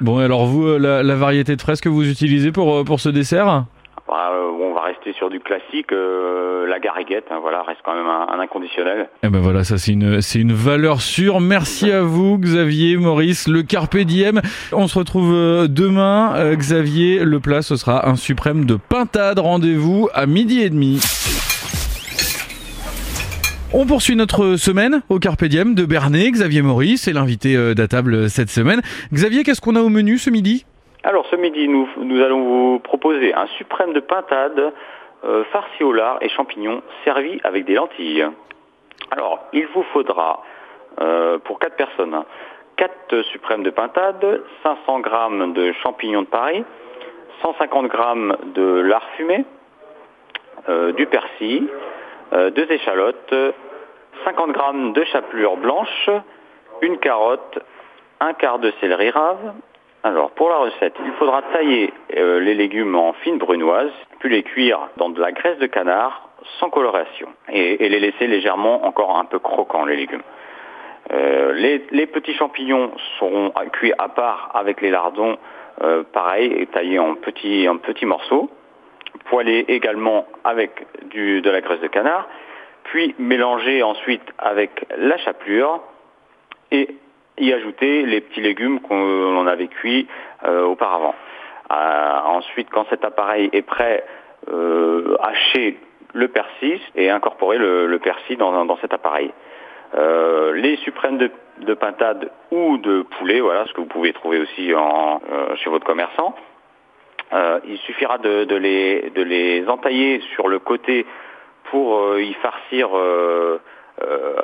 Bon, 0.01 0.19
alors 0.19 0.47
vous, 0.47 0.79
la, 0.79 1.03
la, 1.03 1.15
variété 1.15 1.57
de 1.57 1.61
fraises 1.61 1.81
que 1.81 1.89
vous 1.89 2.09
utilisez 2.09 2.53
pour, 2.53 2.85
pour 2.85 3.01
ce 3.01 3.09
dessert 3.09 3.65
bah, 4.11 4.33
euh, 4.33 4.51
on 4.61 4.75
va 4.75 4.83
rester 4.83 5.13
sur 5.13 5.31
du 5.31 5.39
classique, 5.39 5.93
euh, 5.93 6.67
la 6.67 6.81
gariguette, 6.81 7.27
hein, 7.31 7.39
voilà, 7.41 7.63
reste 7.63 7.79
quand 7.85 7.95
même 7.95 8.09
un, 8.09 8.41
inconditionnel. 8.41 9.09
Et 9.23 9.27
eh 9.27 9.29
ben 9.29 9.39
voilà, 9.39 9.63
ça 9.63 9.79
c'est 9.79 9.93
une, 9.93 10.21
c'est 10.21 10.41
une 10.41 10.53
valeur 10.53 11.01
sûre. 11.01 11.41
Merci 11.41 11.93
à 11.93 12.03
vous, 12.03 12.37
Xavier, 12.37 12.97
Maurice, 12.97 13.47
le 13.47 13.63
Carpe 13.63 13.97
Diem. 13.99 14.41
On 14.73 14.89
se 14.89 14.99
retrouve 14.99 15.33
euh, 15.33 15.69
demain, 15.69 16.55
Xavier. 16.57 17.21
Le 17.21 17.39
plat, 17.39 17.63
ce 17.63 17.77
sera 17.77 18.09
un 18.09 18.17
suprême 18.17 18.65
de 18.65 18.75
pintade. 18.75 19.39
Rendez-vous 19.39 20.09
à 20.13 20.27
midi 20.27 20.61
et 20.61 20.71
demi. 20.71 20.99
On 23.73 23.87
poursuit 23.87 24.17
notre 24.17 24.57
semaine 24.57 25.03
au 25.09 25.21
Carpe 25.21 25.45
Diem 25.45 25.77
de 25.77 25.85
Bernay. 25.85 26.29
Xavier 26.33 26.61
Maurice 26.61 27.07
est 27.07 27.13
l'invité 27.13 27.75
d'Atable 27.75 28.29
cette 28.29 28.49
semaine. 28.49 28.81
Xavier, 29.13 29.45
qu'est-ce 29.45 29.61
qu'on 29.61 29.77
a 29.77 29.81
au 29.81 29.89
menu 29.89 30.19
ce 30.19 30.29
midi? 30.29 30.67
Alors 31.05 31.25
ce 31.31 31.37
midi, 31.37 31.69
nous, 31.69 31.89
allons 32.21 32.43
vous 32.43 32.79
proposer 32.81 33.33
un 33.33 33.47
suprême 33.59 33.93
de 33.93 34.01
pintade 34.01 34.73
euh, 35.25 35.45
farci 35.53 35.85
au 35.85 35.93
lard 35.93 36.19
et 36.21 36.29
champignons 36.31 36.83
servi 37.05 37.41
avec 37.45 37.65
des 37.65 37.75
lentilles. 37.75 38.27
Alors, 39.13 39.39
il 39.53 39.67
vous 39.69 39.85
faudra, 39.93 40.43
euh, 41.01 41.39
pour 41.39 41.59
4 41.59 41.77
personnes, 41.77 42.25
4 42.77 42.93
hein, 43.13 43.23
suprêmes 43.31 43.63
de 43.63 43.71
pintade, 43.71 44.43
500 44.63 45.03
g 45.05 45.53
de 45.55 45.73
champignons 45.83 46.23
de 46.23 46.27
Paris, 46.27 46.65
150 47.43 47.93
g 47.93 47.99
de 48.55 48.81
lard 48.81 49.07
fumé, 49.17 49.45
euh, 50.69 50.93
du 50.93 51.07
persil, 51.07 51.69
deux 52.33 52.71
échalotes, 52.71 53.35
50 54.25 54.55
g 54.55 54.93
de 54.93 55.05
chapelure 55.05 55.57
blanche, 55.57 56.11
une 56.83 56.99
carotte, 56.99 57.59
un 58.21 58.35
quart 58.35 58.59
de 58.59 58.73
céleri 58.81 59.11
rave, 59.11 59.55
alors, 60.03 60.31
pour 60.31 60.49
la 60.49 60.57
recette, 60.57 60.95
il 61.05 61.13
faudra 61.13 61.43
tailler 61.53 61.93
euh, 62.17 62.41
les 62.41 62.55
légumes 62.55 62.97
en 62.97 63.13
fines 63.13 63.37
brunoises, 63.37 63.93
puis 64.19 64.31
les 64.31 64.43
cuire 64.43 64.89
dans 64.97 65.11
de 65.11 65.21
la 65.21 65.31
graisse 65.31 65.59
de 65.59 65.67
canard 65.67 66.31
sans 66.59 66.71
coloration 66.71 67.29
et, 67.53 67.77
les 67.87 68.01
laisser 68.01 68.27
légèrement 68.27 68.87
encore 68.87 69.19
un 69.19 69.27
peu 69.27 69.39
croquants, 69.39 69.85
les 69.85 69.97
légumes. 69.97 70.23
Euh, 71.13 71.53
les, 71.53 72.07
petits 72.07 72.33
champignons 72.33 72.93
seront 73.19 73.53
cuits 73.73 73.93
à 73.99 74.09
part 74.09 74.51
avec 74.55 74.81
les 74.81 74.91
lardons, 74.91 75.37
euh, 75.83 76.03
pareil, 76.03 76.51
et 76.57 76.67
taillés 76.67 76.99
en 76.99 77.15
petits, 77.17 77.69
en 77.69 77.77
petits 77.77 78.07
morceaux, 78.07 78.49
poêlés 79.31 79.65
également 79.69 80.27
avec 80.45 80.87
de 81.15 81.51
la 81.51 81.61
graisse 81.61 81.81
de 81.81 81.89
canard, 81.89 82.29
puis 82.85 83.15
mélangés 83.19 83.83
ensuite 83.83 84.23
avec 84.39 84.87
la 84.97 85.17
chapelure 85.19 85.81
et 86.71 86.97
y 87.39 87.53
ajouter 87.53 88.03
les 88.03 88.21
petits 88.21 88.41
légumes 88.41 88.81
qu'on 88.81 89.47
avait 89.47 89.69
cuits 89.69 90.07
euh, 90.45 90.65
auparavant. 90.65 91.15
Euh, 91.73 92.19
ensuite, 92.27 92.69
quand 92.71 92.87
cet 92.91 93.05
appareil 93.05 93.49
est 93.53 93.63
prêt, 93.63 94.05
euh, 94.53 95.17
hacher 95.21 95.79
le 96.13 96.29
persil 96.29 96.81
et 96.97 97.11
incorporer 97.11 97.59
le, 97.59 97.99
persil 97.99 98.37
dans, 98.37 98.77
cet 98.79 98.93
appareil. 98.93 99.31
les 100.55 100.77
suprêmes 100.79 101.19
de, 101.19 101.75
pintade 101.75 102.31
ou 102.51 102.79
de 102.79 103.03
poulet, 103.03 103.41
voilà 103.41 103.65
ce 103.67 103.73
que 103.73 103.81
vous 103.81 103.87
pouvez 103.87 104.13
trouver 104.13 104.41
aussi 104.41 104.73
chez 105.57 105.71
votre 105.71 105.87
commerçant. 105.87 106.35
Il 107.33 107.79
suffira 107.87 108.19
de, 108.19 108.57
les, 108.57 109.11
de 109.11 109.23
les 109.23 109.69
entailler 109.69 110.21
sur 110.35 110.49
le 110.49 110.59
côté 110.59 111.07
pour 111.65 112.19
y 112.19 112.33
farcir 112.35 112.89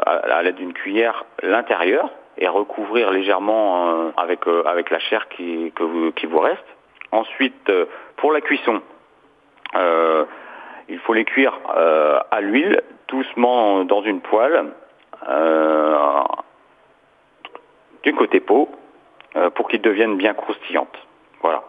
à, 0.07 0.43
l'aide 0.43 0.57
d'une 0.57 0.73
cuillère 0.73 1.25
l'intérieur 1.43 2.11
et 2.39 2.47
recouvrir 2.47 3.11
légèrement 3.11 4.13
avec, 4.17 4.41
avec 4.67 4.91
la 4.91 4.99
chair 5.01 5.29
qui, 5.29 5.73
qui 6.15 6.27
vous 6.27 6.39
reste. 6.39 6.65
Ensuite, 7.11 7.73
pour 8.17 8.33
la 8.33 8.41
cuisson, 8.41 8.81
il 10.89 10.99
faut 11.01 11.15
les 11.15 11.25
cuire 11.25 11.59
à 12.31 12.41
l'huile, 12.41 12.83
doucement 13.09 13.85
dans 13.85 14.03
une 14.03 14.21
poêle, 14.21 14.67
du 18.03 18.15
côté 18.15 18.41
peau, 18.41 18.69
pour 19.55 19.69
qu'ils 19.69 19.83
deviennent 19.83 20.17
bien 20.17 20.35
croustillantes. 20.35 20.99
Voilà. 21.43 21.63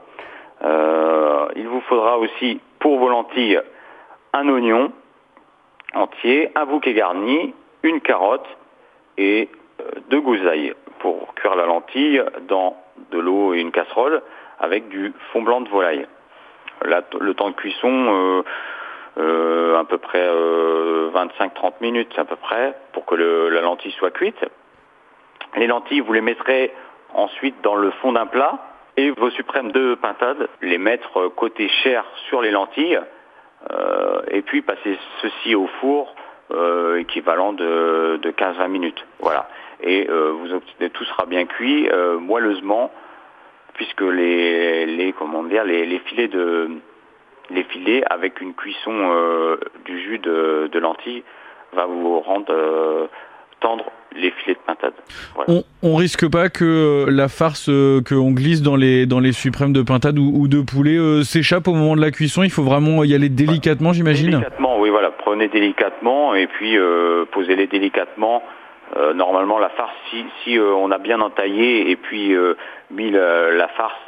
Euh, 0.64 1.48
il 1.56 1.68
vous 1.68 1.82
faudra 1.82 2.18
aussi 2.18 2.60
pour 2.80 2.98
vos 2.98 3.10
lentilles 3.10 3.62
un 4.34 4.48
oignon 4.50 4.92
entier, 5.94 6.52
un 6.56 6.66
bouquet 6.66 6.94
garni, 6.94 7.54
une 7.84 8.02
carotte 8.02 8.48
et 9.18 9.50
euh, 9.82 9.84
deux 10.10 10.22
gousailles 10.22 10.74
pour 11.00 11.34
cuire 11.36 11.56
la 11.56 11.66
lentille 11.66 12.22
dans 12.48 12.76
de 13.12 13.20
l'eau 13.20 13.54
et 13.54 13.60
une 13.60 13.72
casserole 13.72 14.22
avec 14.60 14.90
du 14.90 15.14
fond 15.32 15.42
blanc 15.42 15.62
de 15.62 15.70
volaille. 15.70 16.08
le 16.84 17.34
temps 17.34 17.50
de 17.50 17.56
cuisson, 17.56 18.44
euh, 19.18 19.80
à 19.80 19.84
peu 19.84 19.98
près 19.98 20.28
25-30 20.28 21.74
minutes 21.82 22.18
à 22.18 22.26
peu 22.26 22.36
près 22.36 22.76
pour 22.94 23.06
que 23.06 23.16
la 23.16 23.62
lentille 23.62 23.92
soit 23.92 24.12
cuite. 24.12 24.44
Les 25.56 25.68
lentilles, 25.68 26.02
vous 26.02 26.14
les 26.14 26.22
mettrez 26.22 26.74
ensuite 27.14 27.62
dans 27.62 27.76
le 27.76 27.92
fond 27.92 28.12
d'un 28.12 28.26
plat 28.26 28.60
et 28.98 29.12
vos 29.12 29.30
suprêmes 29.30 29.72
de 29.72 29.96
pintade, 29.96 30.50
les 30.62 30.80
mettre 30.80 31.27
côté 31.30 31.70
chair 31.70 32.04
sur 32.27 32.42
les 32.42 32.51
lentilles, 32.51 33.00
euh, 33.72 34.22
et 34.30 34.42
puis 34.42 34.62
passer 34.62 34.98
ceci 35.22 35.56
au 35.56 35.68
four 35.80 36.16
euh, 36.51 36.98
équivalent 36.98 37.54
de, 37.54 38.20
15-20 38.24 38.68
minutes. 38.70 39.06
Voilà. 39.20 39.48
Et 39.82 40.10
euh, 40.10 40.32
vous 40.32 40.89
tout 40.89 41.04
sera 41.06 41.25
bien 41.27 41.46
cuit 41.46 41.88
moelleusement, 42.20 42.92
puisque 43.75 44.01
les, 44.01 45.13
comment 45.18 45.44
dire, 45.44 45.63
les, 45.63 46.00
filets 46.00 46.27
de 46.27 46.70
les 47.50 47.63
filets 47.63 48.04
avec 48.10 48.42
une 48.42 48.54
cuisson 48.56 49.58
du 49.86 50.01
jus 50.01 50.20
de, 50.20 50.70
de 50.72 50.80
lentilles 50.80 51.24
va 51.74 51.86
vous 51.86 52.20
rendre 52.20 53.08
tendre 53.60 53.86
les 54.18 54.32
filets 54.32 54.56
de 54.56 54.60
pintade. 54.66 54.94
On, 55.48 55.64
on, 55.84 55.96
risque 55.96 56.30
pas 56.30 56.50
que 56.50 56.66
euh, 57.08 57.12
la 57.12 57.28
farce 57.28 57.70
euh, 57.70 58.02
qu'on 58.02 58.32
glisse 58.32 58.62
dans 58.62 58.76
les, 58.76 59.06
dans 59.06 59.20
les 59.20 59.32
suprêmes 59.32 59.74
de 59.74 59.82
pintade 59.82 60.18
ou, 60.18 60.48
de 60.48 60.62
poulet 60.62 60.98
euh, 60.98 61.24
s'échappe 61.24 61.68
au 61.68 61.74
moment 61.74 61.96
de 61.96 62.02
la 62.02 62.12
cuisson 62.12 62.44
Il 62.44 62.50
faut 62.50 62.64
vraiment 62.64 63.04
y 63.04 63.14
aller 63.14 63.30
délicatement, 63.30 63.94
j'imagine 63.94 64.32
Délicatement, 64.32 64.80
oui, 64.80 64.90
voilà. 64.90 65.12
Prenez 65.12 65.48
délicatement 65.48 66.36
et 66.36 66.48
puis 66.48 66.78
posez-les 67.32 67.68
délicatement. 67.68 68.44
normalement, 69.16 69.60
la 69.60 69.70
farce, 69.70 69.94
si, 70.10 70.26
si 70.44 70.58
on 70.60 70.90
a 70.92 70.98
bien 70.98 71.20
entaillé 71.20 71.92
et 71.92 71.96
puis 71.96 72.34
mis 72.92 73.12
la, 73.12 73.68
farce, 73.76 74.00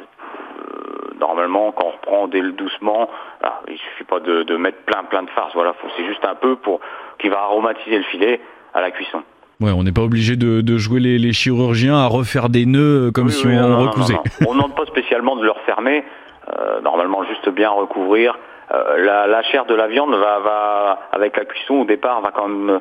normalement, 1.18 1.72
quand 1.72 1.92
on 2.06 2.22
reprend 2.22 2.28
doucement, 2.28 3.10
ah, 3.42 3.60
il 3.68 3.76
suffit 3.76 4.04
pas 4.04 4.20
de, 4.20 4.42
de, 4.44 4.56
mettre 4.56 4.78
plein 4.84 5.04
plein 5.04 5.22
de 5.22 5.30
farce. 5.30 5.52
Voilà, 5.54 5.74
c'est 5.96 6.06
juste 6.06 6.24
un 6.24 6.34
peu 6.34 6.56
pour 6.56 6.80
qui 7.18 7.28
va 7.28 7.40
aromatiser 7.40 7.98
le 7.98 8.04
filet 8.04 8.40
à 8.72 8.80
la 8.80 8.90
cuisson. 8.90 9.22
Ouais, 9.60 9.72
on 9.72 9.82
n'est 9.82 9.92
pas 9.92 10.00
obligé 10.02 10.36
de, 10.36 10.76
jouer 10.78 11.00
les, 11.00 11.32
chirurgiens 11.32 11.96
à 11.96 12.06
refaire 12.06 12.48
des 12.48 12.64
nœuds 12.64 13.08
euh, 13.08 13.10
comme 13.12 13.28
si 13.28 13.46
on 13.46 13.78
recousait. 13.78 14.16
on 14.48 14.54
n'en 14.54 14.70
pas 14.70 14.86
spécialement 14.86 15.36
de 15.36 15.44
le 15.44 15.50
refermer. 15.50 16.02
Euh, 16.48 16.80
normalement, 16.80 17.24
juste 17.24 17.48
bien 17.50 17.68
recouvrir. 17.68 18.38
Euh, 18.72 19.26
la, 19.26 19.42
chair 19.42 19.66
de 19.66 19.74
la 19.74 19.86
viande 19.86 20.14
va, 20.14 20.38
va, 20.38 20.98
avec 21.12 21.36
la 21.36 21.44
cuisson 21.44 21.74
au 21.74 21.84
départ, 21.84 22.22
va 22.22 22.30
quand 22.30 22.48
même 22.48 22.80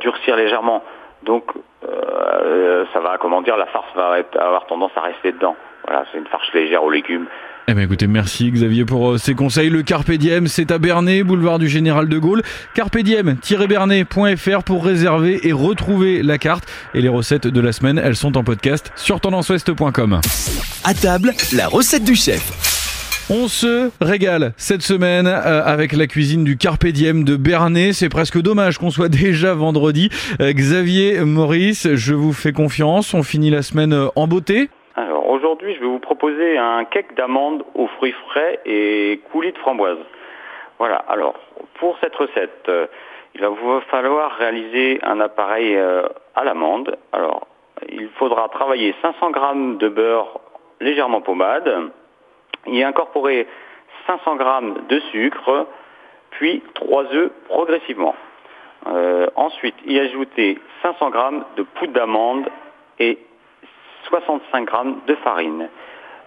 durcir 0.00 0.36
légèrement. 0.36 0.84
Donc, 1.24 1.50
ça 1.82 3.00
va, 3.00 3.18
comment 3.18 3.42
dire, 3.42 3.56
la 3.56 3.66
farce 3.66 3.88
va 3.96 4.16
avoir 4.38 4.66
tendance 4.66 4.92
à 4.96 5.00
rester 5.00 5.32
dedans. 5.32 5.56
Voilà, 5.86 6.04
c'est 6.12 6.18
une 6.18 6.26
farce 6.26 6.52
légère 6.54 6.84
aux 6.84 6.90
légumes. 6.90 7.26
Eh 7.66 7.72
bien 7.72 7.84
écoutez, 7.84 8.06
merci 8.06 8.50
Xavier 8.50 8.84
pour 8.84 9.12
euh, 9.12 9.18
ces 9.18 9.34
conseils. 9.34 9.70
Le 9.70 9.82
Carpe 9.82 10.10
Diem, 10.12 10.48
c'est 10.48 10.70
à 10.70 10.76
Bernay, 10.76 11.22
boulevard 11.22 11.58
du 11.58 11.66
Général 11.66 12.10
de 12.10 12.18
Gaulle. 12.18 12.42
carpediem-bernay.fr 12.74 14.62
pour 14.64 14.84
réserver 14.84 15.48
et 15.48 15.52
retrouver 15.52 16.22
la 16.22 16.36
carte. 16.36 16.64
Et 16.92 17.00
les 17.00 17.08
recettes 17.08 17.46
de 17.46 17.60
la 17.62 17.72
semaine, 17.72 17.98
elles 17.98 18.16
sont 18.16 18.36
en 18.36 18.44
podcast 18.44 18.92
sur 18.96 19.18
tendanceouest.com. 19.18 20.20
À 20.84 20.92
table, 20.92 21.32
la 21.54 21.66
recette 21.66 22.04
du 22.04 22.14
chef. 22.14 22.52
On 23.30 23.48
se 23.48 23.90
régale 24.02 24.52
cette 24.58 24.82
semaine 24.82 25.26
euh, 25.26 25.64
avec 25.64 25.94
la 25.94 26.06
cuisine 26.06 26.44
du 26.44 26.58
Carpe 26.58 26.86
Diem 26.86 27.24
de 27.24 27.36
Bernay. 27.36 27.94
C'est 27.94 28.10
presque 28.10 28.38
dommage 28.42 28.76
qu'on 28.76 28.90
soit 28.90 29.08
déjà 29.08 29.54
vendredi. 29.54 30.10
Euh, 30.42 30.52
Xavier 30.52 31.20
Maurice, 31.20 31.88
je 31.94 32.12
vous 32.12 32.34
fais 32.34 32.52
confiance. 32.52 33.14
On 33.14 33.22
finit 33.22 33.48
la 33.48 33.62
semaine 33.62 33.98
en 34.14 34.26
beauté. 34.26 34.68
Aujourd'hui, 35.44 35.74
je 35.74 35.80
vais 35.80 35.86
vous 35.86 35.98
proposer 35.98 36.56
un 36.56 36.86
cake 36.86 37.14
d'amande 37.16 37.66
aux 37.74 37.86
fruits 37.86 38.14
frais 38.28 38.60
et 38.64 39.20
coulis 39.30 39.52
de 39.52 39.58
framboise. 39.58 39.98
Voilà, 40.78 40.96
alors 41.06 41.34
pour 41.74 41.98
cette 41.98 42.16
recette, 42.16 42.66
euh, 42.70 42.86
il 43.34 43.42
va 43.42 43.50
vous 43.50 43.80
falloir 43.90 44.38
réaliser 44.38 45.00
un 45.02 45.20
appareil 45.20 45.76
euh, 45.76 46.08
à 46.34 46.44
l'amande. 46.44 46.96
Alors, 47.12 47.46
il 47.90 48.08
faudra 48.16 48.48
travailler 48.48 48.94
500 49.02 49.32
g 49.34 49.78
de 49.80 49.88
beurre 49.90 50.40
légèrement 50.80 51.20
pommade, 51.20 51.90
y 52.66 52.82
incorporer 52.82 53.46
500 54.06 54.38
g 54.38 54.44
de 54.88 54.98
sucre, 55.12 55.66
puis 56.30 56.62
3 56.72 57.04
œufs 57.12 57.30
progressivement. 57.50 58.14
Euh, 58.86 59.26
ensuite, 59.36 59.76
y 59.84 59.98
ajouter 59.98 60.58
500 60.80 61.12
g 61.12 61.18
de 61.58 61.64
poudre 61.64 61.92
d'amande 61.92 62.48
et 62.98 63.18
65 64.08 64.66
grammes 64.66 64.96
de 65.06 65.14
farine. 65.16 65.68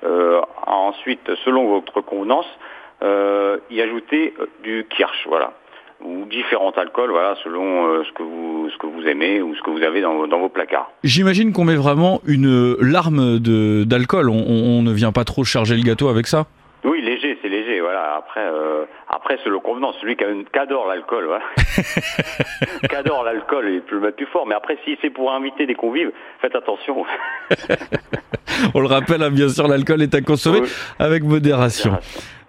Euh, 0.04 0.42
ensuite, 0.66 1.30
selon 1.44 1.70
votre 1.70 2.02
convenance, 2.02 2.46
euh, 3.02 3.58
y 3.72 3.82
ajouter 3.82 4.34
euh, 4.40 4.46
du 4.63 4.86
kirsch, 4.90 5.26
voilà, 5.28 5.54
ou 6.04 6.26
différents 6.26 6.72
alcools, 6.72 7.10
voilà, 7.10 7.36
selon 7.44 8.04
ce 8.04 8.12
que 8.12 8.22
vous 8.22 8.70
ce 8.72 8.78
que 8.78 8.86
vous 8.86 9.08
aimez 9.08 9.42
ou 9.42 9.56
ce 9.56 9.62
que 9.63 9.72
vous 9.72 9.82
avez 9.82 10.02
dans, 10.02 10.28
vos 10.28 10.50
placards. 10.50 10.92
J'imagine 11.04 11.52
qu'on 11.52 11.66
met 11.66 11.76
vraiment 11.76 12.22
une 12.28 12.76
larme 12.80 13.40
d'alcool. 13.40 14.30
On, 14.30 14.84
ne 14.84 14.92
vient 14.92 15.12
pas 15.12 15.24
trop 15.24 15.44
charger 15.44 15.76
le 15.76 15.82
gâteau 15.82 16.10
avec 16.10 16.28
ça? 16.28 16.46
Oui, 16.84 17.02
léger, 17.38 17.39
c'est 17.41 17.50
léger. 17.50 17.82
Voilà. 17.82 18.15
Après, 18.15 18.45
après, 19.10 19.38
c'est 19.43 19.50
le 19.50 19.60
convenance. 19.60 19.95
Celui 20.02 20.15
qui, 20.15 20.23
adore 20.58 20.88
l'alcool, 20.88 21.26
voilà. 21.26 21.43
qui 22.89 22.95
adore 22.95 23.23
l'alcool, 23.23 23.69
il 23.69 23.82
peut 23.82 23.95
le 23.95 24.02
mettre 24.02 24.17
plus 24.17 24.26
fort. 24.28 24.45
Mais 24.47 24.56
après, 24.56 24.78
si 24.84 24.97
c'est 25.02 25.10
pour 25.10 25.32
inviter 25.32 25.65
des 25.65 25.76
convives, 25.76 26.12
faites 26.41 26.56
attention. 26.56 27.06
On 28.73 28.80
le 28.80 28.88
rappelle, 28.88 29.21
hein, 29.21 29.32
bien 29.32 29.50
sûr, 29.50 29.67
l'alcool 29.67 30.02
est 30.02 30.15
à 30.15 30.21
consommer 30.21 30.62
avec 31.00 31.23
modération. 31.23 31.97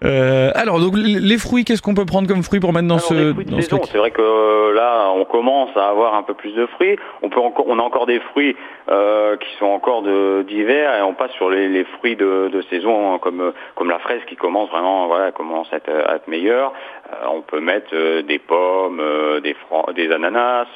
Euh, 0.04 0.52
alors, 0.54 0.78
donc 0.78 0.94
les 0.96 1.38
fruits, 1.38 1.64
qu'est-ce 1.64 1.82
qu'on 1.82 1.94
peut 1.94 2.06
prendre 2.06 2.28
comme 2.28 2.42
fruits 2.42 2.60
pour 2.60 2.72
mettre 2.72 2.86
dans 2.86 2.98
ce, 2.98 3.32
dans 3.32 3.60
C'est 3.60 3.98
vrai 3.98 4.12
que 4.12 4.22
euh, 4.22 4.72
là, 4.72 5.10
on 5.10 5.24
commence 5.24 5.76
à 5.76 5.88
avoir 5.88 6.14
un 6.14 6.22
peu 6.22 6.34
plus 6.34 6.52
de 6.52 6.66
fruits. 6.66 6.96
On 7.22 7.28
peut 7.28 7.40
encore, 7.40 7.66
on 7.68 7.78
a 7.78 7.82
encore 7.82 8.06
des 8.06 8.20
fruits 8.20 8.56
euh, 8.88 9.36
qui 9.36 9.48
sont 9.58 9.66
encore 9.66 10.02
d'hiver 10.44 10.96
et 10.96 11.02
on 11.02 11.14
passe 11.14 11.32
sur 11.32 11.50
les, 11.50 11.84
fruits 11.98 12.16
de, 12.16 12.62
saison 12.70 13.14
hein, 13.14 13.18
comme 13.18 13.52
comme 13.74 13.90
la 13.90 13.98
fraise 13.98 14.20
qui 14.28 14.36
commence 14.36 14.70
vraiment, 14.70 15.06
voilà, 15.08 15.32
commence 15.32 15.72
à 15.72 15.76
être, 15.76 15.90
à 15.90 16.16
être 16.16 16.28
meilleure. 16.28 16.72
on 17.30 17.40
peut 17.40 17.60
mettre 17.60 18.22
des 18.22 18.38
pommes, 18.38 19.02
des 19.42 19.56
des 19.94 20.12
ananas, 20.12 20.66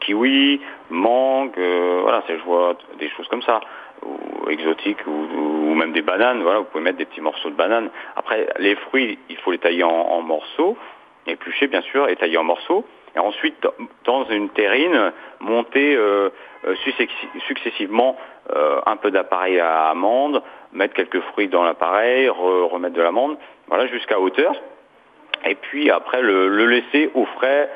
kiwi, 0.00 0.60
mangue, 0.90 1.58
voilà, 2.02 2.22
je 2.28 2.44
vois 2.44 2.74
des 2.98 3.08
choses 3.10 3.28
comme 3.28 3.42
ça 3.42 3.60
ou 4.04 4.50
exotiques 4.50 5.06
ou, 5.06 5.74
même 5.74 5.92
des 5.92 6.02
bananes. 6.02 6.42
Voilà, 6.42 6.60
vous 6.60 6.66
pouvez 6.66 6.84
mettre 6.84 6.98
des 6.98 7.04
petits 7.04 7.20
morceaux 7.20 7.50
de 7.50 7.56
bananes. 7.56 7.90
Après, 8.16 8.48
les 8.58 8.76
fruits, 8.76 9.18
il 9.28 9.36
faut 9.38 9.50
les 9.50 9.58
tailler 9.58 9.84
en, 9.84 10.22
morceaux, 10.22 10.76
éplucher 11.26 11.66
bien 11.66 11.82
sûr, 11.82 12.08
et 12.08 12.16
tailler 12.16 12.38
en 12.38 12.44
morceaux. 12.44 12.84
Et 13.16 13.18
ensuite, 13.18 13.66
dans 14.04 14.24
une 14.24 14.48
terrine, 14.50 15.12
monter 15.40 15.94
euh, 15.96 16.30
euh, 16.66 16.74
successivement 17.46 18.16
euh, 18.54 18.80
un 18.86 18.96
peu 18.96 19.10
d'appareil 19.10 19.60
à 19.60 19.88
amande, 19.88 20.42
mettre 20.72 20.94
quelques 20.94 21.20
fruits 21.20 21.48
dans 21.48 21.62
l'appareil, 21.62 22.28
remettre 22.28 22.94
de 22.94 23.02
l'amande, 23.02 23.36
voilà, 23.68 23.86
jusqu'à 23.86 24.18
hauteur. 24.18 24.54
Et 25.46 25.54
puis 25.54 25.90
après, 25.90 26.22
le, 26.22 26.48
le 26.48 26.66
laisser 26.66 27.10
au 27.14 27.24
frais 27.24 27.70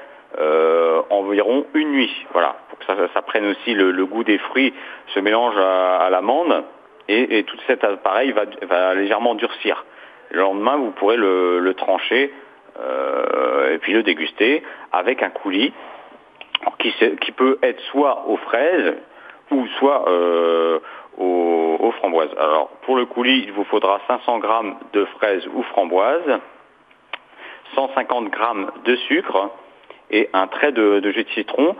environ 1.10 1.66
une 1.74 1.92
nuit. 1.92 2.26
Voilà, 2.32 2.56
ça, 2.86 3.22
prenne 3.22 3.46
aussi 3.46 3.74
le, 3.74 4.06
goût 4.06 4.24
des 4.24 4.38
fruits, 4.38 4.72
se 5.08 5.20
mélange 5.20 5.56
à, 5.56 6.08
l'amande 6.10 6.64
et, 7.08 7.44
tout 7.44 7.56
cet 7.66 7.84
appareil 7.84 8.32
va, 8.32 8.94
légèrement 8.94 9.34
durcir. 9.34 9.84
Le 10.30 10.40
lendemain, 10.40 10.76
vous 10.76 10.90
pourrez 10.92 11.16
le, 11.16 11.72
trancher 11.74 12.32
euh, 12.80 13.74
et 13.74 13.78
puis 13.78 13.92
le 13.92 14.02
déguster 14.02 14.62
avec 14.92 15.22
un 15.22 15.30
coulis 15.30 15.72
qui, 16.78 17.32
peut 17.32 17.58
être 17.62 17.80
soit 17.90 18.24
aux 18.28 18.36
fraises 18.36 18.94
ou 19.50 19.66
soit 19.78 20.08
euh, 20.08 20.78
aux, 21.16 21.92
framboises. 21.98 22.30
Alors 22.38 22.68
pour 22.82 22.96
le 22.96 23.06
coulis, 23.06 23.44
il 23.44 23.52
vous 23.52 23.64
faudra 23.64 24.00
500 24.06 24.40
g 24.40 24.48
de 24.92 25.04
fraises 25.16 25.46
ou 25.54 25.62
framboises, 25.62 26.38
150 27.74 28.34
g 28.34 28.40
de 28.84 28.96
sucre 28.96 29.50
et 30.10 30.28
un 30.32 30.46
trait 30.46 30.72
de, 30.72 31.00
de 31.00 31.10
jus 31.12 31.24
de 31.24 31.30
citron 31.30 31.76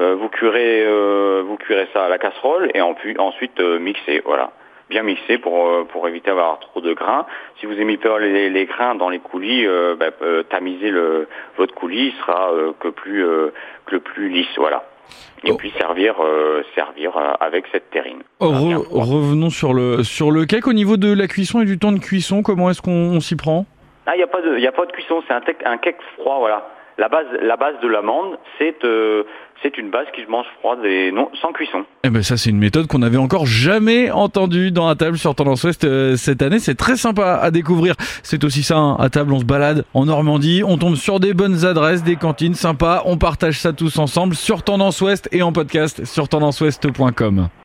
Euh, 0.00 0.14
vous 0.14 0.30
curez, 0.30 0.86
euh, 0.86 1.42
vous 1.46 1.58
curez 1.58 1.86
ça 1.92 2.06
à 2.06 2.08
la 2.08 2.16
casserole 2.16 2.70
et 2.72 2.80
en, 2.80 2.94
ensuite 3.18 3.60
euh, 3.60 3.78
mixer, 3.78 4.22
voilà, 4.24 4.50
bien 4.88 5.02
mixer 5.02 5.36
pour 5.36 5.86
pour 5.88 6.08
éviter 6.08 6.30
d'avoir 6.30 6.60
trop 6.60 6.80
de 6.80 6.94
grains. 6.94 7.26
Si 7.58 7.66
vous 7.66 7.78
aimez 7.78 7.98
pas 7.98 8.18
les, 8.18 8.48
les 8.48 8.64
grains 8.64 8.94
dans 8.94 9.10
les 9.10 9.18
coulis, 9.18 9.66
bah, 9.98 10.10
tamiser 10.48 10.90
le 10.90 11.28
votre 11.58 11.74
coulis 11.74 12.14
sera 12.20 12.50
que 12.80 12.88
plus 12.88 13.22
que 13.84 13.94
le 13.96 14.00
plus 14.00 14.30
lisse, 14.30 14.56
voilà. 14.56 14.80
Et 15.44 15.50
oh. 15.50 15.56
puis 15.58 15.70
servir 15.78 16.14
servir 16.74 17.10
avec 17.40 17.66
cette 17.70 17.90
terrine. 17.90 18.22
Oh, 18.40 18.48
revenons 18.48 19.50
sur 19.50 19.74
le 19.74 20.02
sur 20.04 20.30
le 20.30 20.46
cake 20.46 20.68
au 20.68 20.72
niveau 20.72 20.96
de 20.96 21.12
la 21.12 21.26
cuisson 21.26 21.60
et 21.60 21.66
du 21.66 21.76
temps 21.78 21.92
de 21.92 22.00
cuisson. 22.00 22.42
Comment 22.42 22.70
est-ce 22.70 22.80
qu'on 22.80 23.20
s'y 23.20 23.36
prend? 23.36 23.66
Ah, 24.06 24.14
il 24.14 24.18
n'y 24.18 24.24
a 24.24 24.32
pas 24.36 24.40
de 24.40 24.56
il 24.56 24.66
a 24.66 24.72
pas 24.72 24.86
de 24.86 24.92
cuisson. 24.92 25.22
C'est 25.28 25.34
un, 25.34 25.42
un 25.74 25.76
cake 25.76 26.00
froid, 26.16 26.38
voilà. 26.38 26.64
La 27.02 27.08
base, 27.08 27.26
la 27.42 27.56
base 27.56 27.74
de 27.82 27.88
l'amande, 27.88 28.38
c'est 28.58 28.84
euh, 28.84 29.24
une 29.76 29.90
base 29.90 30.06
qui 30.14 30.22
se 30.22 30.28
mange 30.28 30.46
froide 30.60 30.78
et 30.84 31.10
non 31.10 31.30
sans 31.40 31.50
cuisson. 31.50 31.84
Eh 32.04 32.10
ben 32.10 32.22
ça 32.22 32.36
c'est 32.36 32.50
une 32.50 32.58
méthode 32.58 32.86
qu'on 32.86 33.00
n'avait 33.00 33.18
encore 33.18 33.44
jamais 33.44 34.12
entendue 34.12 34.70
dans 34.70 34.86
la 34.86 34.94
table 34.94 35.18
sur 35.18 35.34
Tendance 35.34 35.64
Ouest 35.64 35.82
euh, 35.82 36.14
cette 36.14 36.42
année. 36.42 36.60
C'est 36.60 36.76
très 36.76 36.94
sympa 36.94 37.40
à 37.42 37.50
découvrir. 37.50 37.96
C'est 38.22 38.44
aussi 38.44 38.62
ça 38.62 38.76
hein. 38.76 38.96
à 39.00 39.10
table, 39.10 39.32
on 39.32 39.40
se 39.40 39.44
balade 39.44 39.84
en 39.94 40.04
Normandie, 40.04 40.62
on 40.64 40.78
tombe 40.78 40.94
sur 40.94 41.18
des 41.18 41.34
bonnes 41.34 41.64
adresses, 41.64 42.04
des 42.04 42.14
cantines 42.14 42.54
sympas, 42.54 43.02
on 43.04 43.18
partage 43.18 43.58
ça 43.58 43.72
tous 43.72 43.98
ensemble 43.98 44.36
sur 44.36 44.62
Tendance 44.62 45.00
Ouest 45.00 45.28
et 45.32 45.42
en 45.42 45.52
podcast 45.52 46.04
sur 46.04 46.28
tendanceouest.com. 46.28 47.48